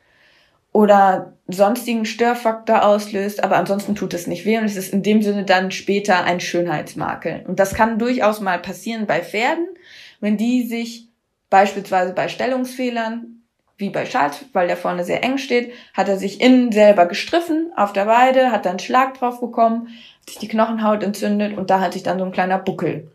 [0.72, 5.22] oder sonstigen Störfaktor auslöst, aber ansonsten tut es nicht weh und es ist in dem
[5.22, 7.44] Sinne dann später ein Schönheitsmakel.
[7.46, 9.68] Und das kann durchaus mal passieren bei Pferden,
[10.20, 11.08] wenn die sich
[11.48, 13.42] beispielsweise bei Stellungsfehlern
[13.76, 17.72] wie bei Charles, weil der vorne sehr eng steht, hat er sich innen selber gestriffen
[17.76, 19.88] auf der Weide, hat dann Schlag drauf bekommen,
[20.20, 23.12] hat sich die Knochenhaut entzündet und da hat sich dann so ein kleiner Buckel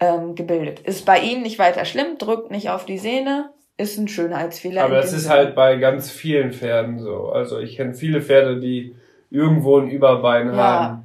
[0.00, 0.80] ähm, gebildet.
[0.80, 4.84] Ist bei ihm nicht weiter schlimm, drückt nicht auf die Sehne, ist ein Schönheitsfehler.
[4.84, 7.28] Aber das ist halt bei ganz vielen Pferden so.
[7.28, 8.94] Also ich kenne viele Pferde, die
[9.30, 10.56] irgendwo ein Überbein ja.
[10.56, 11.04] haben.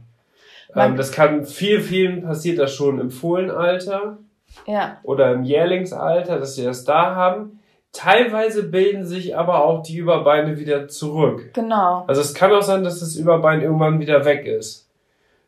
[0.76, 4.20] Ähm, das kann viel, vielen passiert das schon im Fohlenalter.
[4.68, 4.98] Ja.
[5.04, 7.60] Oder im Jährlingsalter, dass sie das da haben.
[7.92, 11.54] Teilweise bilden sich aber auch die Überbeine wieder zurück.
[11.54, 12.04] Genau.
[12.08, 14.88] Also es kann auch sein, dass das Überbein irgendwann wieder weg ist.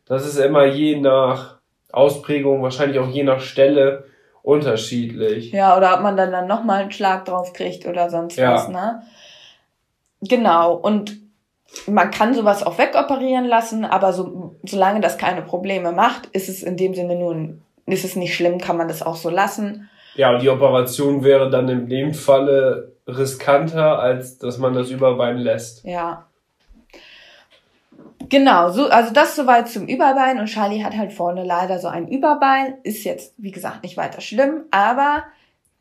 [0.06, 1.61] Das ist immer je nach
[1.92, 4.06] Ausprägung, wahrscheinlich auch je nach Stelle
[4.44, 5.52] unterschiedlich.
[5.52, 8.54] Ja, oder ob man dann, dann nochmal einen Schlag drauf kriegt oder sonst ja.
[8.54, 9.04] was, ne?
[10.22, 10.74] Genau.
[10.76, 11.18] Und
[11.88, 16.64] man kann sowas auch wegoperieren lassen, aber so, solange das keine Probleme macht, ist es
[16.64, 19.90] in dem Sinne nur, ist es nicht schlimm, kann man das auch so lassen.
[20.16, 25.38] Ja, und die Operation wäre dann in dem Falle riskanter, als dass man das Überbein
[25.38, 25.86] lässt.
[25.86, 26.28] Ja.
[28.32, 32.08] Genau, so, also das soweit zum Überbein und Charlie hat halt vorne leider so ein
[32.08, 35.24] Überbein, ist jetzt, wie gesagt, nicht weiter schlimm, aber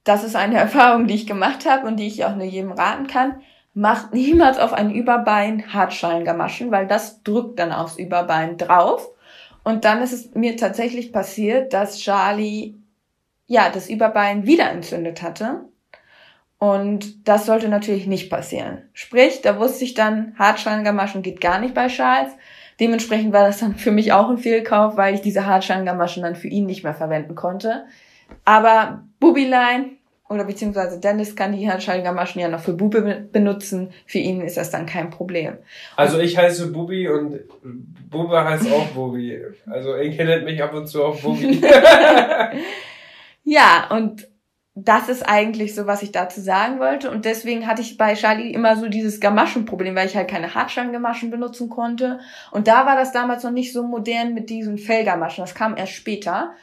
[0.03, 3.07] das ist eine Erfahrung, die ich gemacht habe und die ich auch nur jedem raten
[3.07, 3.40] kann.
[3.72, 9.09] Macht niemals auf ein Überbein Hartschalengamaschen, weil das drückt dann aufs Überbein drauf.
[9.62, 12.74] Und dann ist es mir tatsächlich passiert, dass Charlie
[13.46, 15.66] ja, das Überbein wieder entzündet hatte.
[16.61, 18.82] Und das sollte natürlich nicht passieren.
[18.92, 22.30] Sprich, da wusste ich dann, Hartschalengamaschen geht gar nicht bei Charles.
[22.78, 26.48] Dementsprechend war das dann für mich auch ein Fehlkauf, weil ich diese Hartschalengamaschen dann für
[26.48, 27.86] ihn nicht mehr verwenden konnte.
[28.44, 29.96] Aber Bubilein
[30.28, 33.92] oder beziehungsweise Dennis kann die Hartschalengamaschen ja noch für Bube benutzen.
[34.04, 35.54] Für ihn ist das dann kein Problem.
[35.96, 37.40] Also ich heiße Bubi und
[38.11, 39.40] Bube heißt auch Bubi.
[39.64, 41.62] Also ich kennt mich ab und zu auch Bubi.
[43.50, 44.28] Ja, und
[44.85, 47.11] das ist eigentlich so, was ich dazu sagen wollte.
[47.11, 51.31] Und deswegen hatte ich bei Charlie immer so dieses Gamaschenproblem, weil ich halt keine Hartschalengamaschen
[51.31, 52.20] benutzen konnte.
[52.51, 55.43] Und da war das damals noch nicht so modern mit diesen Fellgamaschen.
[55.43, 56.55] Das kam erst später.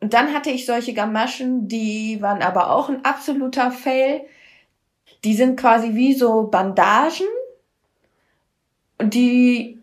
[0.00, 4.22] Und dann hatte ich solche Gamaschen, die waren aber auch ein absoluter Fail.
[5.24, 7.26] Die sind quasi wie so Bandagen,
[9.00, 9.78] die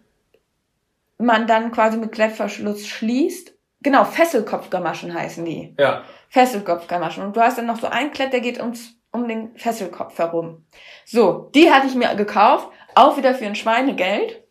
[1.18, 3.54] man dann quasi mit Klettverschluss schließt.
[3.82, 5.74] Genau, Fesselkopfgamaschen heißen die.
[5.78, 6.04] Ja.
[6.30, 7.24] Fesselkopfgamaschen.
[7.24, 10.66] Und du hast dann noch so ein Klett, der geht ums, um den Fesselkopf herum.
[11.06, 14.44] So, die hatte ich mir gekauft, auch wieder für ein Schweinegeld.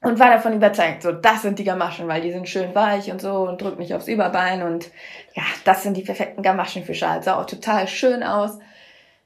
[0.00, 3.20] Und war davon überzeugt, so, das sind die Gamaschen, weil die sind schön weich und
[3.20, 4.92] so und drückt nicht aufs Überbein und
[5.34, 7.20] ja, das sind die perfekten Gamaschen für Schal.
[7.24, 8.60] Sah auch total schön aus.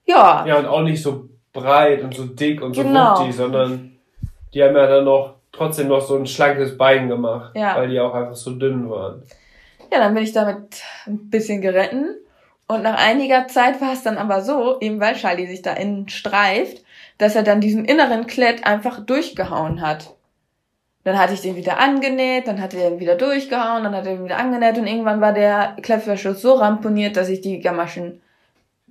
[0.07, 0.47] Ja.
[0.47, 3.19] Ja, und auch nicht so breit und so dick und so genau.
[3.19, 3.99] wuchtig, sondern
[4.55, 7.77] die haben ja dann noch trotzdem noch so ein schlankes Bein gemacht, ja.
[7.77, 9.23] weil die auch einfach so dünn waren.
[9.93, 12.17] Ja, dann bin ich damit ein bisschen geritten.
[12.67, 16.09] Und nach einiger Zeit war es dann aber so, eben weil Charlie sich da innen
[16.09, 16.83] streift,
[17.19, 20.15] dass er dann diesen inneren Klett einfach durchgehauen hat.
[21.05, 24.15] Dann hatte ich den wieder angenäht, dann hat er den wieder durchgehauen, dann hat er
[24.15, 28.23] ihn wieder angenäht und irgendwann war der Klettverschluss so ramponiert, dass ich die Gamaschen,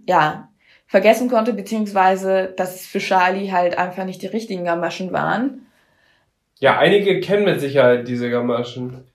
[0.07, 0.49] ja,
[0.87, 5.65] vergessen konnte, beziehungsweise, dass es für Charlie halt einfach nicht die richtigen Gamaschen waren.
[6.59, 9.05] Ja, einige kennen mit Sicherheit diese Gamaschen.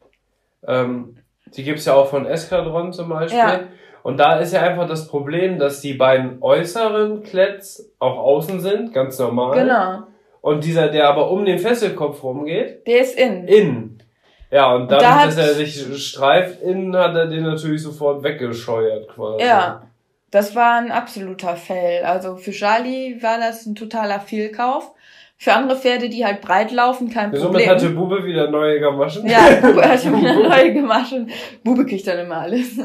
[0.67, 1.16] Ähm,
[1.55, 3.39] die gibt's ja auch von Eskadron zum Beispiel.
[3.39, 3.61] Ja.
[4.03, 8.93] Und da ist ja einfach das Problem, dass die beiden äußeren Kletts auch außen sind,
[8.93, 9.59] ganz normal.
[9.59, 10.05] Genau.
[10.41, 12.87] Und dieser, der aber um den Fesselkopf rumgeht.
[12.87, 13.49] Der ist innen.
[13.49, 14.03] Innen.
[14.51, 19.09] Ja, und dadurch, da dass er sich streift innen, hat er den natürlich sofort weggescheuert
[19.09, 19.45] quasi.
[19.45, 19.83] Ja.
[20.31, 22.05] Das war ein absoluter Fail.
[22.05, 24.93] Also für Charlie war das ein totaler Fehlkauf.
[25.39, 27.53] Für andere Pferde, die halt breit laufen, kein Problem.
[27.53, 29.27] Somit hatte Bube wieder neue Gamaschen.
[29.27, 31.31] Ja, Bube hatte wieder neue Gamaschen.
[31.63, 32.79] Bube kriegt dann immer alles.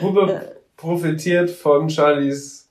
[0.00, 2.70] Bube profitiert von Charlies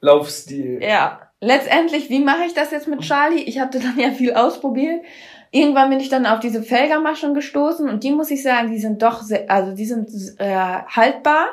[0.00, 0.82] Laufstil.
[0.82, 1.20] Ja.
[1.40, 3.42] Letztendlich, wie mache ich das jetzt mit Charlie?
[3.42, 5.04] Ich hatte dann ja viel ausprobiert.
[5.52, 9.02] Irgendwann bin ich dann auf diese Felgermaschen gestoßen und die muss ich sagen, die sind
[9.02, 10.56] doch sehr, also die sind äh,
[10.88, 11.46] haltbar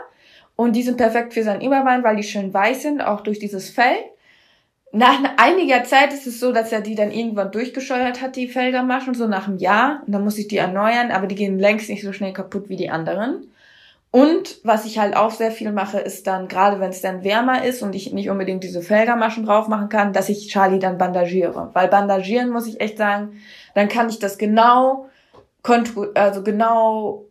[0.56, 3.70] und die sind perfekt für sein Überbein, weil die schön weich sind, auch durch dieses
[3.70, 3.98] Fell
[4.94, 9.16] nach einiger Zeit ist es so, dass er die dann irgendwann durchgescheuert hat, die Feldermaschen,
[9.16, 10.04] so nach einem Jahr.
[10.06, 12.76] Und dann muss ich die erneuern, aber die gehen längst nicht so schnell kaputt wie
[12.76, 13.48] die anderen.
[14.12, 17.66] Und was ich halt auch sehr viel mache, ist dann, gerade wenn es dann wärmer
[17.66, 21.72] ist und ich nicht unbedingt diese Felgermaschen drauf machen kann, dass ich Charlie dann bandagiere.
[21.74, 23.42] Weil bandagieren, muss ich echt sagen,
[23.74, 25.10] dann kann ich das genau
[26.14, 27.26] also genau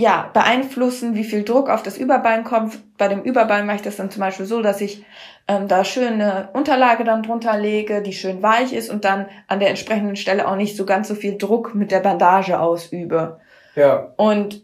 [0.00, 2.78] ja, beeinflussen, wie viel Druck auf das Überbein kommt.
[2.96, 5.04] Bei dem Überbein mache ich das dann zum Beispiel so, dass ich
[5.46, 9.60] ähm, da schön eine Unterlage dann drunter lege, die schön weich ist und dann an
[9.60, 13.40] der entsprechenden Stelle auch nicht so ganz so viel Druck mit der Bandage ausübe.
[13.76, 14.14] Ja.
[14.16, 14.62] Und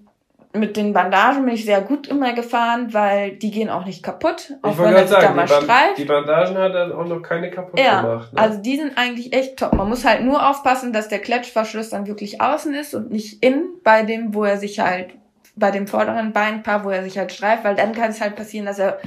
[0.54, 4.54] mit den Bandagen bin ich sehr gut immer gefahren, weil die gehen auch nicht kaputt,
[4.62, 5.98] auch ich wenn er sich da mal streift.
[5.98, 8.32] Die Bandagen hat dann auch noch keine kaputt ja, gemacht.
[8.32, 8.40] Ne?
[8.40, 9.74] Also die sind eigentlich echt top.
[9.74, 13.68] Man muss halt nur aufpassen, dass der Klettverschluss dann wirklich außen ist und nicht innen
[13.84, 15.10] bei dem, wo er sich halt,
[15.56, 18.66] bei dem vorderen Beinpaar, wo er sich halt streift, weil dann kann es halt passieren,
[18.66, 18.98] dass er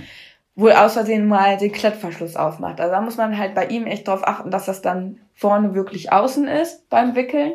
[0.56, 2.82] wohl aus Versehen mal den Klettverschluss aufmacht.
[2.82, 6.12] Also da muss man halt bei ihm echt drauf achten, dass das dann vorne wirklich
[6.12, 7.54] außen ist beim Wickeln.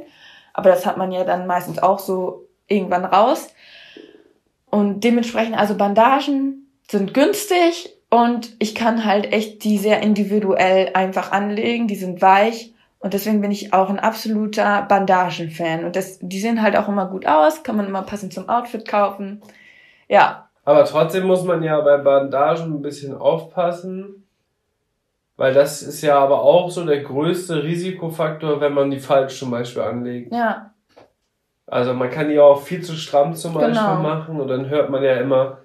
[0.54, 3.48] Aber das hat man ja dann meistens auch so irgendwann raus.
[4.70, 11.32] Und dementsprechend, also Bandagen sind günstig und ich kann halt echt die sehr individuell einfach
[11.32, 11.88] anlegen.
[11.88, 12.73] Die sind weich
[13.04, 15.84] und deswegen bin ich auch ein absoluter Bandagen-Fan.
[15.84, 18.88] Und das, die sehen halt auch immer gut aus, kann man immer passend zum Outfit
[18.88, 19.42] kaufen.
[20.08, 20.48] Ja.
[20.64, 24.26] Aber trotzdem muss man ja bei Bandagen ein bisschen aufpassen,
[25.36, 29.50] weil das ist ja aber auch so der größte Risikofaktor, wenn man die falsch zum
[29.50, 30.32] Beispiel anlegt.
[30.32, 30.72] Ja.
[31.66, 33.96] Also man kann die auch viel zu stramm zum Beispiel genau.
[33.96, 35.58] machen und dann hört man ja immer,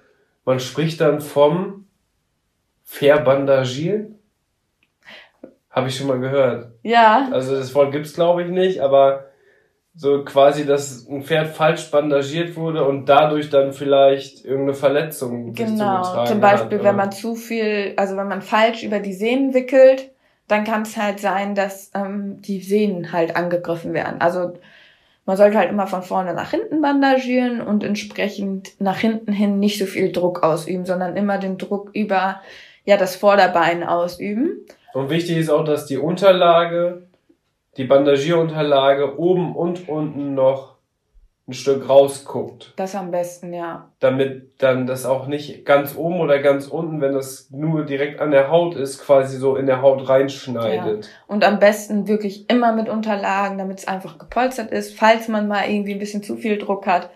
[0.44, 1.86] man spricht dann vom
[2.84, 4.19] Verbandagieren.
[5.70, 6.72] Habe ich schon mal gehört.
[6.82, 7.28] Ja.
[7.32, 9.30] Also das Wort gibt's glaube ich nicht, aber
[9.94, 16.24] so quasi, dass ein Pferd falsch bandagiert wurde und dadurch dann vielleicht irgendeine Verletzung genau.
[16.24, 20.10] Zum Beispiel, hat, wenn man zu viel, also wenn man falsch über die Sehnen wickelt,
[20.48, 24.20] dann kann es halt sein, dass ähm, die Sehnen halt angegriffen werden.
[24.20, 24.54] Also
[25.26, 29.78] man sollte halt immer von vorne nach hinten bandagieren und entsprechend nach hinten hin nicht
[29.78, 32.40] so viel Druck ausüben, sondern immer den Druck über
[32.84, 34.66] ja das Vorderbein ausüben.
[34.94, 37.02] Und wichtig ist auch, dass die Unterlage,
[37.76, 40.70] die Bandagierunterlage oben und unten noch
[41.50, 42.72] ein Stück rausguckt.
[42.76, 43.88] Das am besten, ja.
[43.98, 48.30] Damit dann das auch nicht ganz oben oder ganz unten, wenn das nur direkt an
[48.30, 51.04] der Haut ist, quasi so in der Haut reinschneidet.
[51.04, 51.10] Ja.
[51.26, 55.68] Und am besten wirklich immer mit Unterlagen, damit es einfach gepolstert ist, falls man mal
[55.68, 57.10] irgendwie ein bisschen zu viel Druck hat,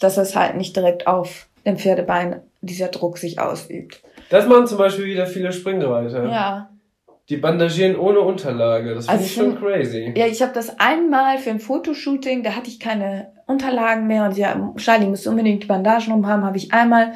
[0.00, 4.02] dass es halt nicht direkt auf dem Pferdebein dieser Druck sich ausübt.
[4.30, 6.24] Das machen zum Beispiel wieder viele Springreiter.
[6.24, 6.70] Ja.
[7.30, 8.94] Die bandagieren ohne Unterlage.
[8.94, 10.12] Das finde also ich schon crazy.
[10.14, 14.36] Ja, ich habe das einmal für ein Fotoshooting, da hatte ich keine Unterlagen mehr und
[14.36, 17.14] ja, Charlie musste unbedingt die Bandagen umhaben, habe ich einmal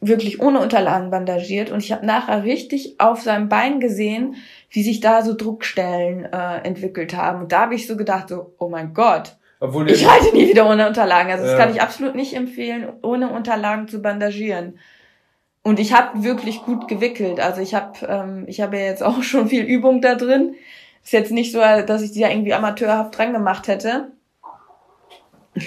[0.00, 4.36] wirklich ohne Unterlagen bandagiert und ich habe nachher richtig auf seinem Bein gesehen,
[4.70, 7.42] wie sich da so Druckstellen äh, entwickelt haben.
[7.42, 10.68] Und da habe ich so gedacht, so, oh mein Gott, Obwohl ich halte nie wieder
[10.70, 11.32] ohne Unterlagen.
[11.32, 11.58] Also das ja.
[11.58, 14.78] kann ich absolut nicht empfehlen, ohne Unterlagen zu bandagieren.
[15.62, 17.40] Und ich habe wirklich gut gewickelt.
[17.40, 20.54] Also ich habe ähm, ich habe ja jetzt auch schon viel Übung da drin.
[21.02, 24.12] Ist jetzt nicht so, dass ich die ja irgendwie amateurhaft dran gemacht hätte.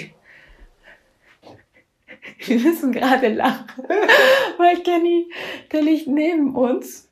[2.44, 3.66] Wir müssen gerade lachen,
[4.58, 5.30] weil Kenny,
[5.70, 7.08] der liegt neben uns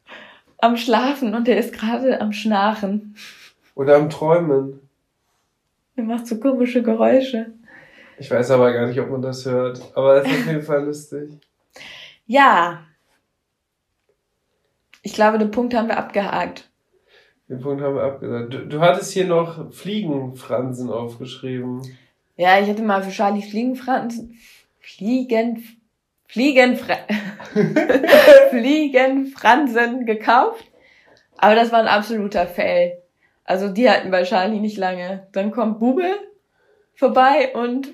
[0.59, 3.17] am Schlafen und der ist gerade am Schnarchen.
[3.75, 4.81] Oder am Träumen.
[5.97, 7.53] Er macht so komische Geräusche.
[8.19, 9.81] Ich weiß aber gar nicht, ob man das hört.
[9.95, 11.31] Aber es ist auf jeden Fall lustig.
[12.31, 12.87] Ja.
[15.03, 16.71] Ich glaube, den Punkt haben wir abgehakt.
[17.49, 18.55] Den Punkt haben wir abgehakt.
[18.55, 21.83] Du, du hattest hier noch Fliegenfransen aufgeschrieben.
[22.37, 24.39] Ja, ich hatte mal für Charlie Fliegenfransen.
[24.79, 25.77] Fliegen.
[26.29, 26.99] Fliegenfra
[28.51, 30.65] Fliegenfransen gekauft.
[31.37, 33.03] Aber das war ein absoluter Fail.
[33.43, 35.27] Also die hatten bei Charlie nicht lange.
[35.33, 36.07] Dann kommt Bube
[36.95, 37.89] vorbei und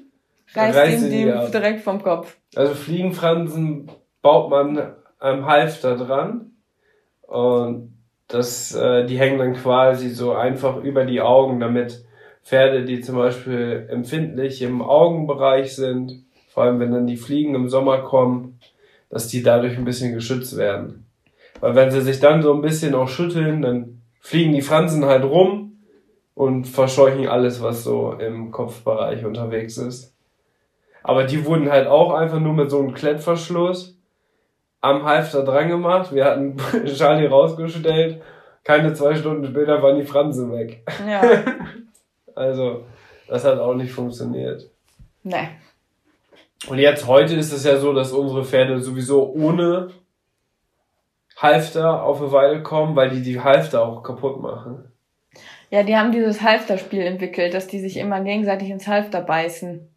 [0.53, 2.37] reißt, reißt ihm die direkt vom Kopf.
[2.55, 3.91] Also Fliegenfransen
[4.27, 6.51] baut man am Halfter dran
[7.29, 7.93] und
[8.27, 12.05] das, äh, die hängen dann quasi so einfach über die Augen, damit
[12.43, 17.69] Pferde, die zum Beispiel empfindlich im Augenbereich sind, vor allem wenn dann die Fliegen im
[17.69, 18.59] Sommer kommen,
[19.11, 21.07] dass die dadurch ein bisschen geschützt werden.
[21.61, 25.23] Weil wenn sie sich dann so ein bisschen auch schütteln, dann fliegen die Fransen halt
[25.23, 25.83] rum
[26.35, 30.17] und verscheuchen alles, was so im Kopfbereich unterwegs ist.
[31.05, 33.96] Aber die wurden halt auch einfach nur mit so einem Klettverschluss
[34.87, 36.15] am Halfter dran gemacht.
[36.15, 36.57] Wir hatten
[36.87, 38.23] Charlie rausgestellt.
[38.65, 40.85] Keine zwei Stunden später waren die Fransen weg.
[41.09, 41.23] Ja.
[42.35, 42.85] also,
[43.29, 44.69] das hat auch nicht funktioniert.
[45.23, 45.49] Nee.
[46.69, 49.91] Und jetzt heute ist es ja so, dass unsere Pferde sowieso ohne
[51.37, 54.91] Halfter auf eine Weile kommen, weil die die Halfter auch kaputt machen.
[55.71, 59.89] Ja, die haben dieses Halfter-Spiel entwickelt, dass die sich immer gegenseitig ins Halfter beißen.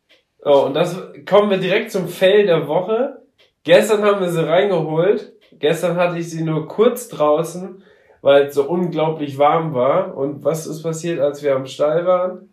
[0.44, 3.19] Oh, und das kommen wir direkt zum Fell der Woche.
[3.64, 5.34] Gestern haben wir sie reingeholt.
[5.60, 7.84] Gestern hatte ich sie nur kurz draußen,
[8.22, 10.16] weil es so unglaublich warm war.
[10.16, 12.50] Und was ist passiert, als wir am Stall waren?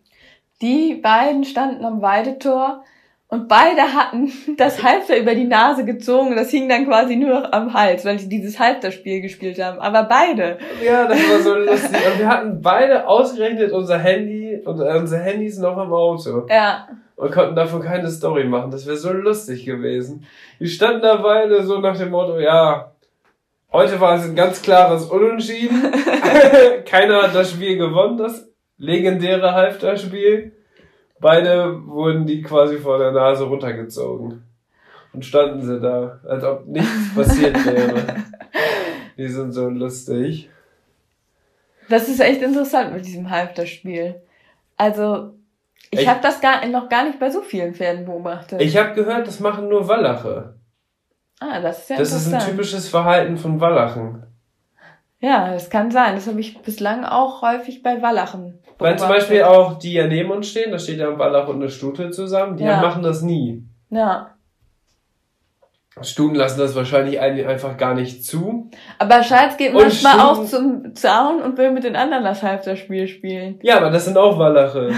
[0.61, 2.83] die beiden standen am Weidetor
[3.29, 7.41] und beide hatten das Halfter über die Nase gezogen und das hing dann quasi nur
[7.41, 9.79] noch am Hals, weil die dieses Halfterspiel gespielt haben.
[9.79, 10.57] Aber beide.
[10.83, 11.99] Ja, das war so lustig.
[12.11, 16.45] Und wir hatten beide ausgerechnet unser Handy und unsere Handys noch im Auto.
[16.49, 16.87] Ja.
[17.17, 18.71] Und konnten davon keine Story machen.
[18.71, 20.25] Das wäre so lustig gewesen.
[20.59, 22.91] Die standen da beide so nach dem Motto, ja,
[23.73, 25.81] heute war es ein ganz klares Unentschieden.
[26.85, 28.47] Keiner hat das Spiel gewonnen, das
[28.77, 30.53] legendäre Halfterspiel.
[31.19, 34.43] Beide wurden die quasi vor der Nase runtergezogen.
[35.13, 38.23] Und standen sie da, als ob nichts passiert wäre.
[39.17, 40.49] Die sind so lustig.
[41.89, 44.21] Das ist echt interessant mit diesem Halfterspiel.
[44.75, 45.33] Also,
[45.89, 48.61] ich, ich habe das gar, noch gar nicht bei so vielen Pferden beobachtet.
[48.61, 50.55] Ich habe gehört, das machen nur Wallache.
[51.39, 54.23] Ah, das ist ja Das ist ein typisches Verhalten von Wallachen.
[55.19, 56.15] Ja, das kann sein.
[56.15, 58.59] Das habe ich bislang auch häufig bei Wallachen.
[58.77, 61.55] Weil zum Beispiel auch die ja neben uns stehen, da steht ja ein Wallach und
[61.55, 62.81] eine Stute zusammen, die ja.
[62.81, 63.63] machen das nie.
[63.89, 64.35] Ja.
[66.01, 68.69] Stuten lassen das wahrscheinlich einfach gar nicht zu.
[68.99, 70.27] Aber Schatz geht manchmal Stuten...
[70.27, 73.59] auch zum Zaun und will mit den anderen das Halfterspiel spielen.
[73.63, 74.91] Ja, aber das sind auch Wallache.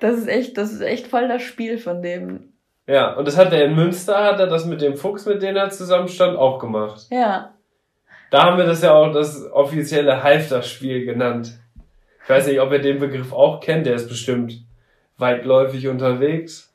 [0.00, 2.54] das ist echt, das ist echt voll das Spiel von dem.
[2.88, 5.54] Ja, und das hat er in Münster, hat er das mit dem Fuchs, mit dem
[5.54, 7.06] er zusammenstand, auch gemacht.
[7.10, 7.52] Ja.
[8.32, 11.52] Da haben wir das ja auch das offizielle Halfterspiel genannt.
[12.24, 14.64] Ich weiß nicht, ob ihr den Begriff auch kennt, der ist bestimmt
[15.18, 16.72] weitläufig unterwegs.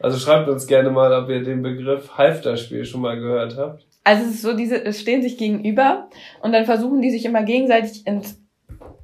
[0.00, 3.84] Also schreibt uns gerne mal, ob ihr den Begriff Halfterspiel schon mal gehört habt.
[4.04, 6.08] Also es ist so, diese es stehen sich gegenüber
[6.40, 8.40] und dann versuchen die sich immer gegenseitig ins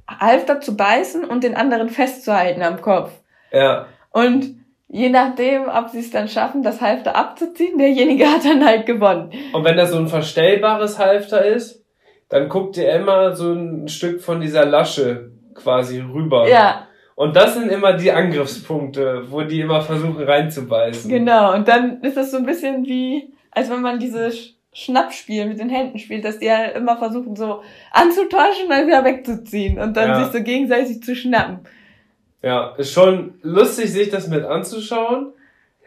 [0.09, 3.11] Halfter zu beißen und den anderen festzuhalten am Kopf.
[3.51, 3.85] Ja.
[4.09, 4.55] Und
[4.87, 9.29] je nachdem, ob sie es dann schaffen, das Halfter abzuziehen, derjenige hat dann halt gewonnen.
[9.53, 11.82] Und wenn das so ein verstellbares Halfter ist,
[12.33, 16.49] dann guckt ihr immer so ein Stück von dieser Lasche quasi rüber.
[16.49, 16.87] Ja.
[17.13, 21.11] Und das sind immer die Angriffspunkte, wo die immer versuchen reinzubeißen.
[21.11, 25.59] Genau, und dann ist das so ein bisschen wie, als wenn man dieses Schnappspiel mit
[25.59, 27.61] den Händen spielt, dass die ja halt immer versuchen so
[27.91, 30.23] anzutäuschen und dann wieder wegzuziehen und dann ja.
[30.23, 31.59] sich so gegenseitig zu schnappen.
[32.41, 35.33] Ja, ist schon lustig, sich das mit anzuschauen.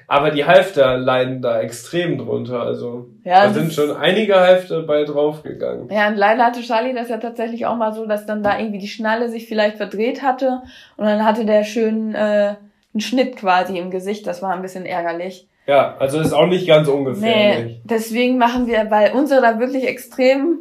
[0.09, 2.61] Aber die Halfter leiden da extrem drunter.
[2.61, 5.91] Also ja, da sind schon einige Halfter bei draufgegangen.
[5.91, 8.79] Ja, und leider hatte Charlie das ja tatsächlich auch mal so, dass dann da irgendwie
[8.79, 10.63] die Schnalle sich vielleicht verdreht hatte
[10.97, 12.55] und dann hatte der schön äh,
[12.95, 14.27] einen Schnitt quasi im Gesicht.
[14.27, 15.49] Das war ein bisschen ärgerlich.
[15.67, 17.75] Ja, also ist auch nicht ganz ungefährlich.
[17.75, 20.59] Nee, deswegen machen wir, weil unsere da wirklich extrem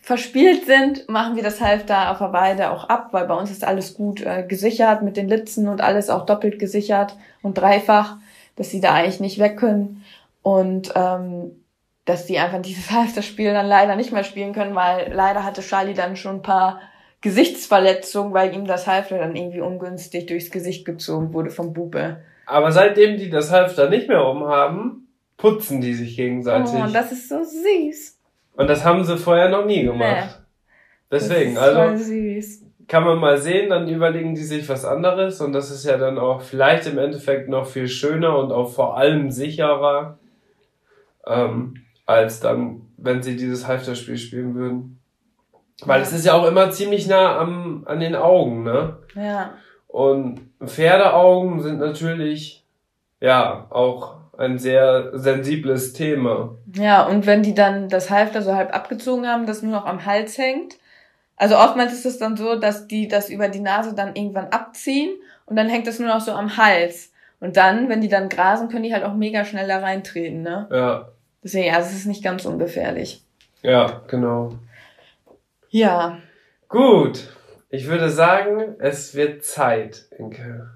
[0.00, 3.64] verspielt sind, machen wir das Halfter auf der Weide auch ab, weil bei uns ist
[3.64, 8.16] alles gut äh, gesichert mit den Litzen und alles auch doppelt gesichert und dreifach
[8.56, 10.04] dass sie da eigentlich nicht weg können
[10.42, 11.52] und ähm,
[12.04, 15.94] dass die einfach dieses Halfterspiel dann leider nicht mehr spielen können, weil leider hatte Charlie
[15.94, 16.80] dann schon ein paar
[17.20, 22.18] Gesichtsverletzungen, weil ihm das Halfter dann irgendwie ungünstig durchs Gesicht gezogen wurde vom Bube.
[22.46, 26.74] Aber seitdem die das Halfter nicht mehr umhaben, putzen die sich gegenseitig.
[26.74, 28.18] Oh, das ist so süß.
[28.56, 30.38] Und das haben sie vorher noch nie gemacht.
[30.38, 30.44] Nee.
[31.10, 35.70] Deswegen, also süß kann man mal sehen, dann überlegen die sich was anderes und das
[35.70, 40.18] ist ja dann auch vielleicht im Endeffekt noch viel schöner und auch vor allem sicherer,
[41.26, 41.74] ähm,
[42.06, 45.00] als dann, wenn sie dieses Halfterspiel spielen würden.
[45.84, 48.98] Weil es ist ja auch immer ziemlich nah am, an den Augen, ne?
[49.14, 49.54] Ja.
[49.88, 52.64] Und Pferdeaugen sind natürlich,
[53.20, 56.56] ja, auch ein sehr sensibles Thema.
[56.74, 60.04] Ja, und wenn die dann das Halfter so halb abgezogen haben, das nur noch am
[60.04, 60.74] Hals hängt,
[61.36, 65.10] also oftmals ist es dann so, dass die das über die Nase dann irgendwann abziehen
[65.46, 67.12] und dann hängt das nur noch so am Hals.
[67.40, 70.68] Und dann, wenn die dann grasen, können die halt auch mega schnell da reintreten, ne?
[70.70, 71.08] Ja.
[71.42, 73.22] Deswegen, also es ist nicht ganz ungefährlich.
[73.62, 74.54] Ja, genau.
[75.68, 76.18] Ja.
[76.68, 77.28] Gut.
[77.68, 80.70] Ich würde sagen, es wird Zeit, Inke.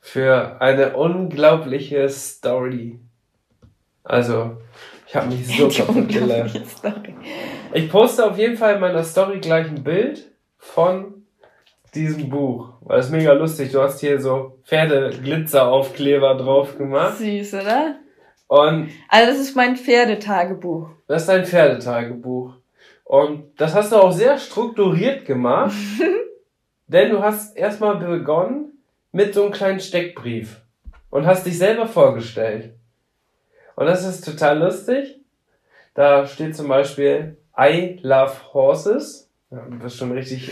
[0.00, 2.98] Für eine unglaubliche Story.
[4.02, 4.60] Also,
[5.10, 6.60] ich habe mich so kaputt gelacht.
[7.74, 11.26] Ich poste auf jeden Fall in meiner Story gleich ein Bild von
[11.96, 12.74] diesem Buch.
[12.82, 13.72] Weil es mega lustig.
[13.72, 17.18] Du hast hier so Pferdeglitzeraufkleber drauf gemacht.
[17.18, 17.96] Süß, oder?
[18.46, 20.90] Und also das ist mein Pferdetagebuch.
[21.08, 22.54] Das ist dein Pferdetagebuch.
[23.02, 25.74] Und das hast du auch sehr strukturiert gemacht.
[26.86, 28.78] denn du hast erstmal begonnen
[29.10, 30.60] mit so einem kleinen Steckbrief.
[31.10, 32.74] Und hast dich selber vorgestellt.
[33.80, 35.20] Und das ist total lustig.
[35.94, 39.30] Da steht zum Beispiel I love horses.
[39.50, 40.50] Ja, du bist schon richtig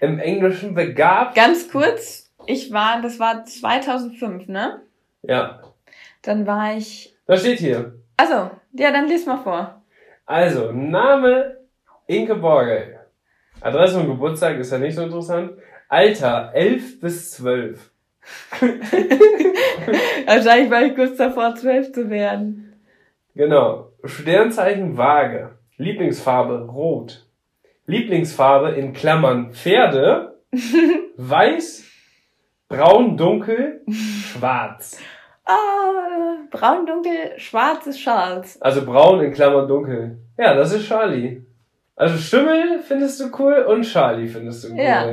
[0.00, 1.34] im Englischen begabt.
[1.34, 4.80] Ganz kurz, ich war, das war 2005, ne?
[5.20, 5.64] Ja.
[6.22, 7.14] Dann war ich.
[7.26, 7.92] Was steht hier?
[8.16, 9.82] Also, ja, dann lies mal vor.
[10.24, 11.58] Also, Name
[12.06, 13.00] Inke Borgel.
[13.60, 15.58] Adresse und Geburtstag ist ja nicht so interessant.
[15.90, 17.90] Alter 11 bis 12.
[20.26, 22.74] Wahrscheinlich war ich kurz davor, zwölf zu werden.
[23.34, 23.92] Genau.
[24.04, 25.58] Sternzeichen Waage.
[25.76, 27.26] Lieblingsfarbe Rot.
[27.86, 30.38] Lieblingsfarbe in Klammern Pferde.
[31.16, 31.84] Weiß.
[32.68, 34.98] Braun, dunkel, schwarz.
[35.44, 38.60] Ah, braun, dunkel, schwarz ist Charles.
[38.62, 40.18] Also braun in Klammern dunkel.
[40.38, 41.44] Ja, das ist Charlie.
[41.96, 44.80] Also Schimmel findest du cool und Charlie findest du cool.
[44.80, 45.06] Ja.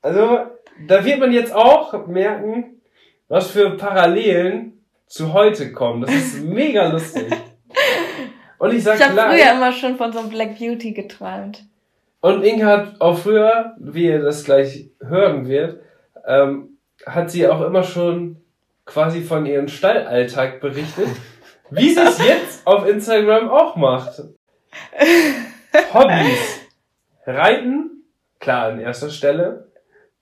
[0.00, 0.38] Also,
[0.86, 2.80] da wird man jetzt auch merken,
[3.28, 6.02] was für Parallelen zu heute kommen.
[6.02, 7.32] Das ist mega lustig.
[8.58, 11.64] Und ich sag Ich habe früher immer schon von so einem Black Beauty geträumt.
[12.20, 15.80] und Inge hat auch früher, wie ihr das gleich hören wird,
[16.26, 18.36] ähm, hat sie auch immer schon
[18.86, 21.08] quasi von ihrem Stallalltag berichtet,
[21.70, 24.22] wie sie es jetzt auf Instagram auch macht.
[25.94, 26.60] Hobbys.
[27.26, 28.04] Reiten,
[28.40, 29.71] klar an erster Stelle.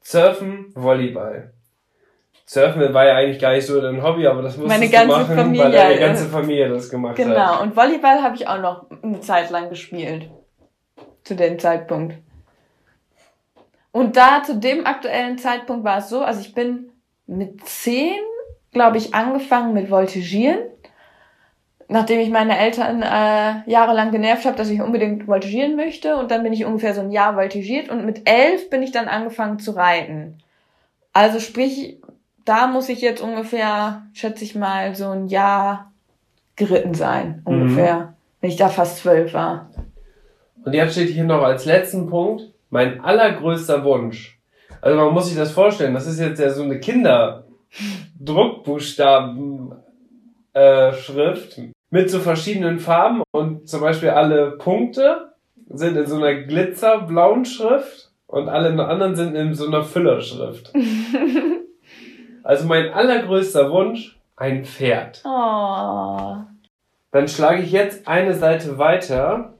[0.03, 1.53] Surfen, Volleyball.
[2.47, 5.19] Surfen war ja eigentlich gar nicht so dein Hobby, aber das musstest Meine du ganze
[5.19, 7.25] machen, Familie, weil deine ganze Familie das gemacht hat.
[7.25, 10.29] Genau, und Volleyball habe ich auch noch eine Zeit lang gespielt.
[11.23, 12.17] Zu dem Zeitpunkt.
[13.93, 16.91] Und da, zu dem aktuellen Zeitpunkt war es so, also ich bin
[17.27, 18.19] mit zehn,
[18.73, 20.59] glaube ich, angefangen mit Voltigieren.
[21.93, 26.17] Nachdem ich meine Eltern äh, jahrelang genervt habe, dass ich unbedingt voltigieren möchte.
[26.17, 27.89] Und dann bin ich ungefähr so ein Jahr voltigiert.
[27.89, 30.39] Und mit elf bin ich dann angefangen zu reiten.
[31.13, 31.99] Also sprich,
[32.45, 35.91] da muss ich jetzt ungefähr, schätze ich mal, so ein Jahr
[36.55, 37.53] geritten sein, Mhm.
[37.53, 38.15] ungefähr.
[38.41, 39.69] Wenn ich da fast zwölf war.
[40.65, 44.39] Und jetzt steht hier noch als letzten Punkt mein allergrößter Wunsch.
[44.81, 49.73] Also man muss sich das vorstellen, das ist jetzt ja so eine Kinderdruckbuchstaben
[50.53, 51.61] äh, Schrift
[51.91, 55.35] mit so verschiedenen Farben und zum Beispiel alle Punkte
[55.69, 60.73] sind in so einer glitzerblauen Schrift und alle anderen sind in so einer Füllerschrift.
[62.45, 65.23] also mein allergrößter Wunsch, ein Pferd.
[65.25, 66.37] Oh.
[67.13, 69.55] Dann schlage ich jetzt eine Seite weiter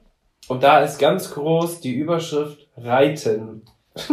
[0.47, 3.63] und da ist ganz groß die Überschrift Reiten.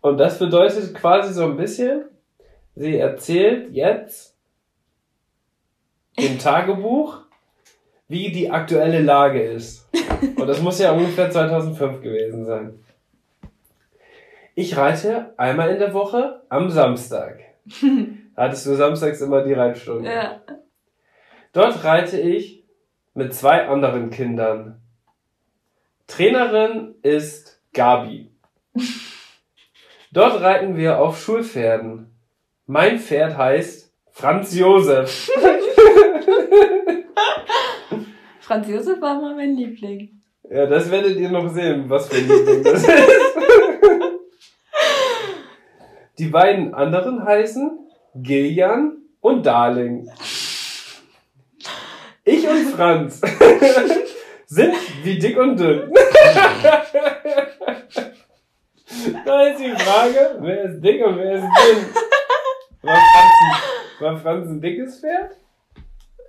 [0.00, 2.04] und das bedeutet quasi so ein bisschen,
[2.74, 4.33] sie erzählt jetzt
[6.16, 7.18] im Tagebuch,
[8.08, 9.88] wie die aktuelle Lage ist.
[10.36, 12.78] Und das muss ja ungefähr 2005 gewesen sein.
[14.54, 17.40] Ich reite einmal in der Woche am Samstag.
[18.36, 20.10] Hattest du samstags immer die Reitstunde?
[20.10, 20.40] Ja.
[21.52, 22.64] Dort reite ich
[23.14, 24.80] mit zwei anderen Kindern.
[26.06, 28.30] Trainerin ist Gabi.
[30.12, 32.12] Dort reiten wir auf Schulpferden.
[32.66, 33.83] Mein Pferd heißt
[34.16, 35.28] Franz Josef.
[38.40, 40.22] Franz Josef war mal mein Liebling.
[40.48, 42.88] Ja, das werdet ihr noch sehen, was für ein Liebling das ist.
[46.18, 47.76] Die beiden anderen heißen
[48.14, 50.08] Giljan und Darling.
[52.22, 53.20] Ich und Franz
[54.46, 55.92] sind wie dick und dünn.
[59.24, 61.84] Da ist die Frage, wer ist dick und wer ist dünn?
[62.82, 65.36] War Franz ein, war Franz ein dickes Pferd?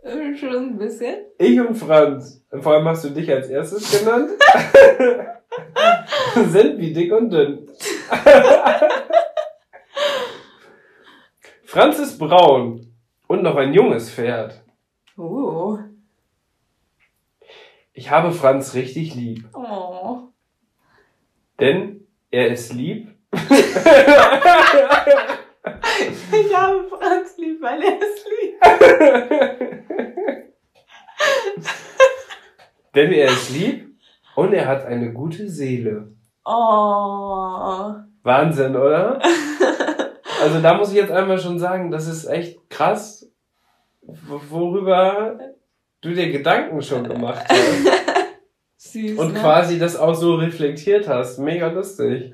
[0.04, 1.16] Äh, Schon ein bisschen.
[1.40, 4.32] Ich und Franz, vor allem hast du dich als erstes genannt,
[6.52, 7.68] sind wie dick und dünn.
[11.66, 12.94] Franz ist braun
[13.28, 14.62] und noch ein junges Pferd.
[15.18, 15.78] Oh.
[17.94, 20.30] Ich habe Franz richtig lieb, Oh.
[21.60, 23.10] denn er ist lieb,
[26.32, 29.76] Ich habe Franz lieb, weil er es liebt.
[32.96, 33.90] denn er ist lieb
[34.36, 36.14] und er hat eine gute Seele.
[36.46, 37.94] Oh.
[38.24, 39.20] Wahnsinn, oder?
[40.42, 43.32] Also da muss ich jetzt einmal schon sagen, das ist echt krass,
[44.02, 45.40] worüber
[46.02, 47.86] du dir Gedanken schon gemacht hast
[48.94, 49.18] Süß.
[49.18, 49.40] und ne?
[49.40, 51.40] quasi das auch so reflektiert hast.
[51.40, 52.34] Mega lustig.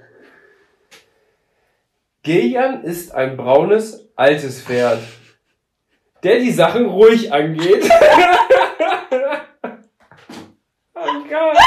[2.24, 5.02] Gillian ist ein braunes, altes Pferd,
[6.24, 7.84] der die Sachen ruhig angeht.
[10.94, 11.58] oh Gott.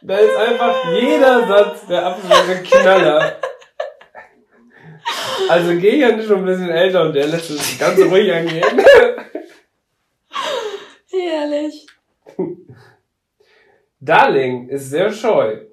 [0.00, 3.40] Da ist einfach jeder Satz der absolute Knaller.
[5.50, 8.64] Also Gillian ist schon ein bisschen älter und der lässt es ganz ruhig angehen.
[11.10, 11.86] Herrlich.
[14.00, 15.66] Darling ist sehr scheu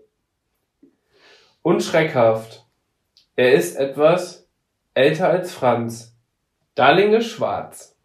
[1.61, 2.62] und schreckhaft.
[3.36, 4.48] Er ist etwas
[4.94, 6.16] älter als Franz.
[6.76, 7.96] Darling ist schwarz.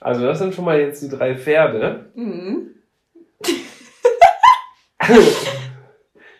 [0.00, 2.10] Also das sind schon mal jetzt die drei Pferde.
[2.14, 2.70] Mhm.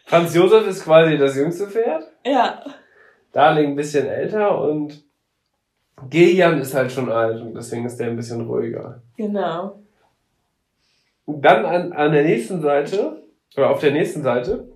[0.07, 2.05] Franz Josef ist quasi das jüngste Pferd.
[2.25, 2.65] Ja.
[3.33, 5.05] Darling ein bisschen älter und
[6.11, 9.03] Gillian ist halt schon alt und deswegen ist der ein bisschen ruhiger.
[9.17, 9.81] Genau.
[11.27, 13.23] Dann an, an der nächsten Seite,
[13.57, 14.69] oder auf der nächsten Seite,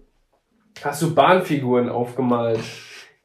[0.83, 2.61] hast du Bahnfiguren aufgemalt.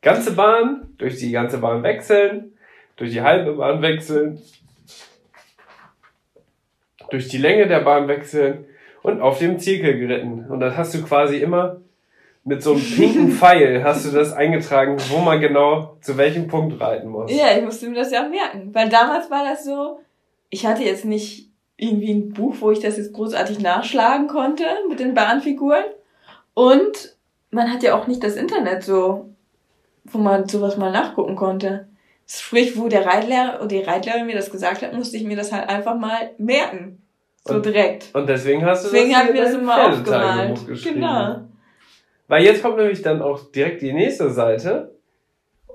[0.01, 2.53] Ganze Bahn, durch die ganze Bahn wechseln,
[2.95, 4.41] durch die halbe Bahn wechseln,
[7.09, 8.65] durch die Länge der Bahn wechseln
[9.03, 10.45] und auf dem Zirkel geritten.
[10.49, 11.81] Und dann hast du quasi immer
[12.43, 16.81] mit so einem pinken Pfeil hast du das eingetragen, wo man genau zu welchem Punkt
[16.81, 17.31] reiten muss.
[17.31, 18.73] Ja, ich musste mir das ja auch merken.
[18.73, 19.99] Weil damals war das so,
[20.49, 24.99] ich hatte jetzt nicht irgendwie ein Buch, wo ich das jetzt großartig nachschlagen konnte mit
[24.99, 25.85] den Bahnfiguren.
[26.53, 27.17] Und
[27.51, 29.30] man hat ja auch nicht das Internet so,
[30.05, 31.87] wo man sowas mal nachgucken konnte.
[32.27, 35.51] Sprich, wo der Reitlehrer oder die Reitlehrerin mir das gesagt hat, musste ich mir das
[35.51, 37.01] halt einfach mal merken.
[37.43, 38.13] So Und- direkt.
[38.13, 40.59] Und deswegen hast du Deswegen das mir das immer aufgemalt.
[40.83, 41.41] Genau.
[42.27, 44.95] Weil jetzt kommt nämlich dann auch direkt die nächste Seite.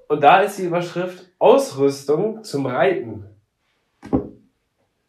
[0.09, 3.25] Und da ist die Überschrift Ausrüstung zum Reiten.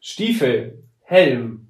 [0.02, 1.68] Stiefel, Helm,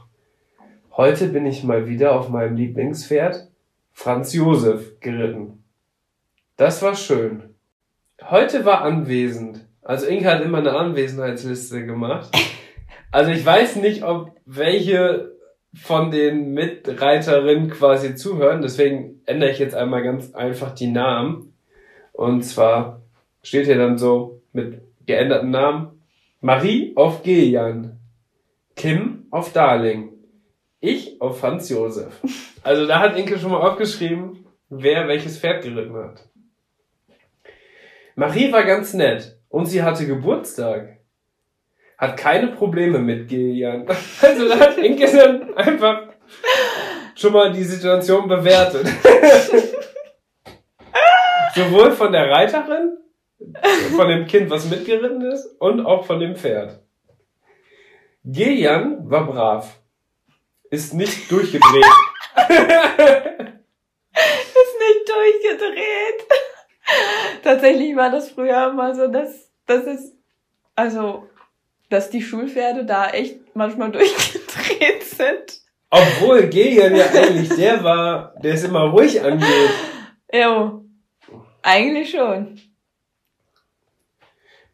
[0.97, 3.47] Heute bin ich mal wieder auf meinem Lieblingspferd,
[3.93, 5.64] Franz Josef, geritten.
[6.58, 7.53] Das war schön.
[8.24, 9.68] Heute war anwesend.
[9.84, 12.36] Also Inke hat immer eine Anwesenheitsliste gemacht.
[13.16, 15.38] Also ich weiß nicht, ob welche
[15.74, 21.53] von den Mitreiterinnen quasi zuhören, deswegen ändere ich jetzt einmal ganz einfach die Namen.
[22.11, 23.03] Und zwar
[23.41, 26.01] steht hier dann so mit geänderten Namen
[26.41, 28.01] Marie auf Gillian,
[28.76, 30.11] Kim auf Darling,
[30.82, 32.20] ich auf Franz Josef.
[32.63, 36.28] Also da hat Inke schon mal aufgeschrieben, wer welches Pferd geritten hat.
[38.18, 40.95] Marie war ganz nett und sie hatte Geburtstag.
[41.98, 43.86] Hat keine Probleme mit Gillian.
[44.22, 45.06] Also da hat Inke
[45.56, 46.04] einfach
[47.16, 48.88] schon mal die Situation bewertet.
[51.56, 52.98] Sowohl von der Reiterin,
[53.96, 56.82] von dem Kind, was mitgeritten ist, und auch von dem Pferd.
[58.26, 59.80] Gillian war brav.
[60.70, 61.86] Ist nicht durchgedreht.
[64.16, 66.26] Ist nicht durchgedreht.
[67.43, 70.18] Tatsächlich war das früher immer so, dass, dass es,
[70.76, 71.30] also,
[71.90, 75.62] dass die Schulpferde da echt manchmal durchgedreht sind.
[75.90, 79.70] Obwohl Gillian ja eigentlich der war, der es immer ruhig angeht.
[80.34, 80.84] Jo.
[81.62, 82.60] Eigentlich schon.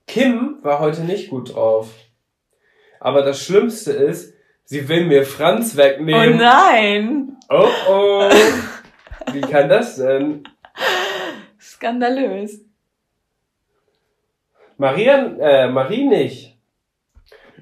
[0.07, 1.89] Kim war heute nicht gut drauf.
[2.99, 4.33] Aber das Schlimmste ist,
[4.63, 6.37] sie will mir Franz Oh wegnehmen.
[6.37, 7.37] nein!
[7.49, 8.29] Oh oh.
[9.31, 10.43] Wie kann das denn?
[11.59, 12.61] Skandalös.
[14.77, 16.57] Maria, äh, Marie nicht.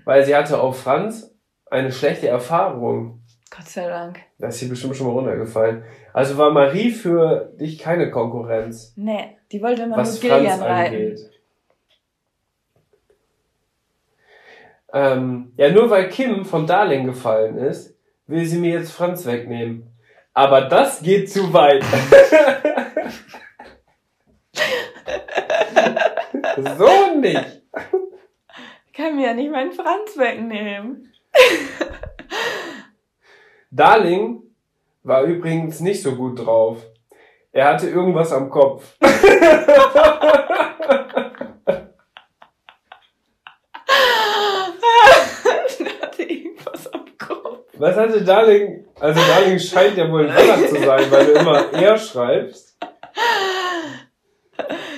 [0.09, 1.35] Weil sie hatte auf Franz
[1.69, 3.21] eine schlechte Erfahrung.
[3.55, 4.19] Gott sei Dank.
[4.39, 5.83] Da ist sie bestimmt schon mal runtergefallen.
[6.13, 10.63] Also war Marie für dich keine Konkurrenz, Nee, die wollte immer was nur Franz Gillian
[10.63, 10.95] reiten.
[10.95, 11.29] angeht.
[14.93, 17.95] Ähm, ja, nur weil Kim von Darling gefallen ist,
[18.25, 19.95] will sie mir jetzt Franz wegnehmen.
[20.33, 21.83] Aber das geht zu weit.
[26.79, 27.59] so nicht.
[28.99, 31.13] Kann mir ja nicht meinen Franz wegnehmen.
[33.71, 34.43] Darling
[35.03, 36.79] war übrigens nicht so gut drauf.
[37.53, 38.97] Er hatte irgendwas am Kopf.
[38.99, 39.09] Der
[46.01, 46.89] hatte irgendwas
[47.77, 48.85] Was hatte Darling?
[48.99, 52.77] Also Darling scheint ja wohl ein Renner zu sein, weil du immer er schreibst.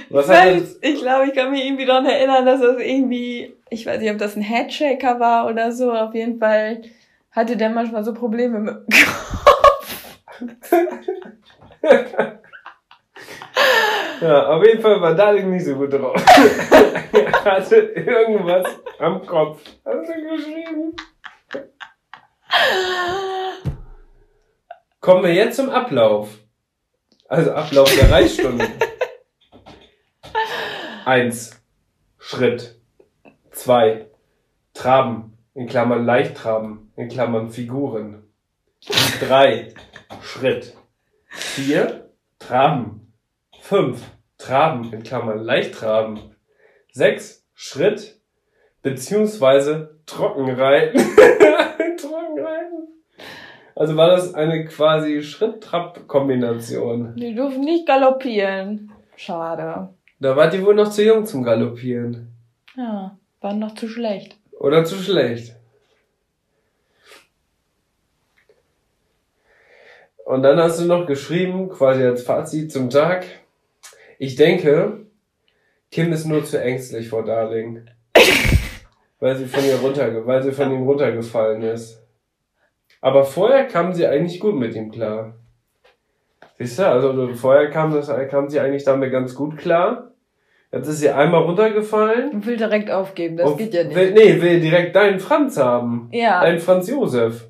[0.09, 3.85] Was ich, weiß, ich glaube, ich kann mich irgendwie daran erinnern, dass das irgendwie, ich
[3.85, 5.93] weiß nicht, ob das ein Headshaker war oder so.
[5.93, 6.81] Auf jeden Fall
[7.31, 8.85] hatte der manchmal so Probleme mit dem
[9.45, 9.97] Kopf.
[14.21, 16.15] ja, auf jeden Fall war Darling nicht so gut drauf.
[17.13, 18.67] er hatte irgendwas
[18.99, 19.61] am Kopf.
[19.85, 20.93] Hast du geschrieben?
[24.99, 26.27] Kommen wir jetzt zum Ablauf.
[27.29, 28.67] Also Ablauf der Reitstunde.
[31.05, 31.57] Eins.
[32.19, 32.80] Schritt.
[33.51, 34.07] Zwei.
[34.73, 35.37] Traben.
[35.53, 36.91] In Klammern Leichttraben.
[36.95, 38.23] In Klammern Figuren.
[39.19, 39.73] Drei.
[40.21, 40.75] Schritt.
[41.29, 42.09] Vier.
[42.39, 43.13] Traben.
[43.59, 44.01] Fünf.
[44.37, 44.91] Traben.
[44.93, 46.19] In Klammern Leichttraben.
[46.91, 47.45] Sechs.
[47.53, 48.19] Schritt.
[48.81, 50.99] Beziehungsweise Trockenreiten.
[51.97, 52.87] Trockenreiten.
[53.75, 57.15] Also war das eine quasi Schritt-Trab-Kombination.
[57.15, 58.91] Die durften nicht galoppieren.
[59.15, 59.89] Schade.
[60.19, 62.27] Da war die wohl noch zu jung zum Galoppieren.
[62.75, 64.37] Ja, waren noch zu schlecht.
[64.59, 65.55] Oder zu schlecht.
[70.25, 73.25] Und dann hast du noch geschrieben, quasi als Fazit zum Tag.
[74.17, 75.05] Ich denke,
[75.89, 77.85] Kim ist nur zu ängstlich vor Darling.
[79.19, 82.01] weil sie von ihr runter, weil sie von ihm runtergefallen ist.
[83.01, 85.35] Aber vorher kam sie eigentlich gut mit ihm klar.
[86.57, 90.10] Siehst du, also vorher kam, das, kam sie eigentlich damit ganz gut klar.
[90.71, 92.31] Jetzt ist sie einmal runtergefallen.
[92.31, 93.95] Und will direkt aufgeben, das geht ja nicht.
[93.95, 96.07] Will, nee, will direkt deinen Franz haben.
[96.13, 96.41] Ja.
[96.41, 97.45] Deinen Franz Josef.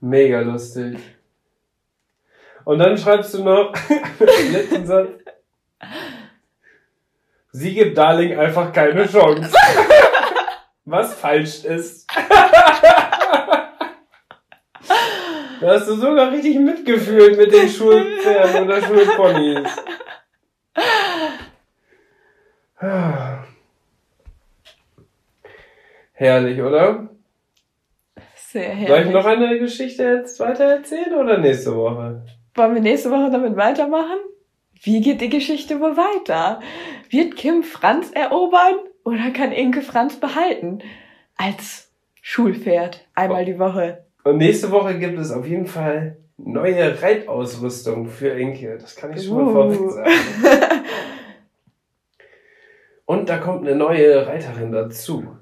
[0.00, 0.98] Mega lustig.
[2.64, 3.72] Und dann schreibst du noch,
[4.52, 5.08] letzten Satz.
[7.50, 9.52] Sie gibt Darling einfach keine Chance.
[10.84, 12.06] Was falsch ist.
[15.64, 19.76] Da hast du sogar richtig mitgefühlt mit den Schulpferden oder Schulponys.
[26.12, 27.08] Herrlich, oder?
[28.36, 28.88] Sehr herrlich.
[28.88, 32.22] Soll ich noch eine Geschichte jetzt weiter erzählen oder nächste Woche?
[32.54, 34.18] Wollen wir nächste Woche damit weitermachen?
[34.82, 36.60] Wie geht die Geschichte wohl weiter?
[37.08, 40.82] Wird Kim Franz erobern oder kann Inke Franz behalten?
[41.38, 41.90] Als
[42.20, 43.46] Schulpferd einmal oh.
[43.46, 44.03] die Woche.
[44.24, 48.78] Und nächste Woche gibt es auf jeden Fall neue Reitausrüstung für Inke.
[48.78, 49.42] Das kann ich schon uh.
[49.42, 50.10] mal vorweg sagen.
[53.06, 55.36] Und da kommt eine neue Reiterin dazu.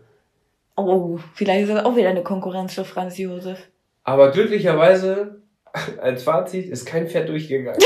[0.77, 3.69] Oh, vielleicht ist das auch wieder eine Konkurrenz für Franz Josef.
[4.03, 5.43] Aber glücklicherweise,
[6.01, 7.81] als Fazit, ist kein Pferd durchgegangen.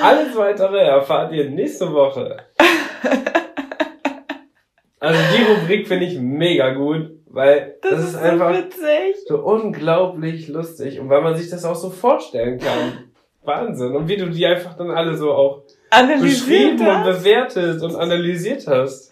[0.00, 2.36] Alles weitere erfahrt ihr nächste Woche.
[5.00, 9.16] Also die Rubrik finde ich mega gut, weil das, das ist, ist so einfach witzig.
[9.26, 13.10] so unglaublich lustig und weil man sich das auch so vorstellen kann.
[13.42, 13.96] Wahnsinn.
[13.96, 15.64] Und wie du die einfach dann alle so auch
[16.20, 17.06] beschrieben hast.
[17.06, 19.10] und bewertet und analysiert hast.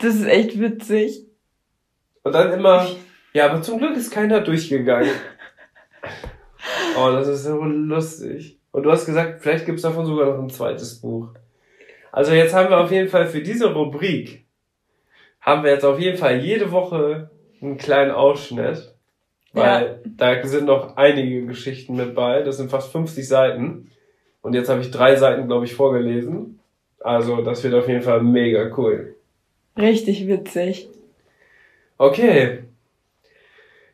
[0.00, 1.26] Das ist echt witzig.
[2.24, 2.88] Und dann immer,
[3.32, 5.10] ja, aber zum Glück ist keiner durchgegangen.
[6.96, 8.58] Oh, das ist so lustig.
[8.70, 11.28] Und du hast gesagt, vielleicht gibt's davon sogar noch ein zweites Buch.
[12.12, 14.41] Also jetzt haben wir auf jeden Fall für diese Rubrik,
[15.42, 17.30] haben wir jetzt auf jeden Fall jede Woche
[17.60, 18.94] einen kleinen Ausschnitt.
[19.52, 20.10] Weil ja.
[20.16, 22.42] da sind noch einige Geschichten mit bei.
[22.42, 23.90] Das sind fast 50 Seiten.
[24.40, 26.60] Und jetzt habe ich drei Seiten, glaube ich, vorgelesen.
[27.00, 29.16] Also das wird auf jeden Fall mega cool.
[29.76, 30.88] Richtig witzig.
[31.98, 32.64] Okay.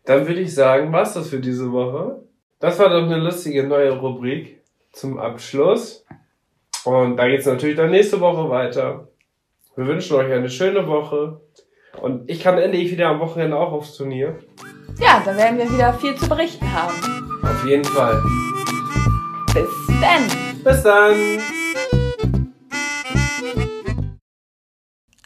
[0.05, 2.23] Dann würde ich sagen, was das für diese Woche.
[2.61, 4.61] Das war doch eine lustige neue Rubrik
[4.93, 6.05] zum Abschluss.
[6.85, 9.08] Und da geht's natürlich dann nächste Woche weiter.
[9.79, 11.41] Wir wünschen euch eine schöne Woche.
[12.03, 14.37] Und ich kann endlich wieder am Wochenende auch aufs Turnier.
[14.99, 16.95] Ja, da werden wir wieder viel zu berichten haben.
[17.45, 18.21] Auf jeden Fall.
[19.55, 19.69] Bis
[20.01, 20.65] dann.
[20.65, 21.58] Bis dann.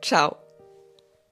[0.00, 0.47] ciao.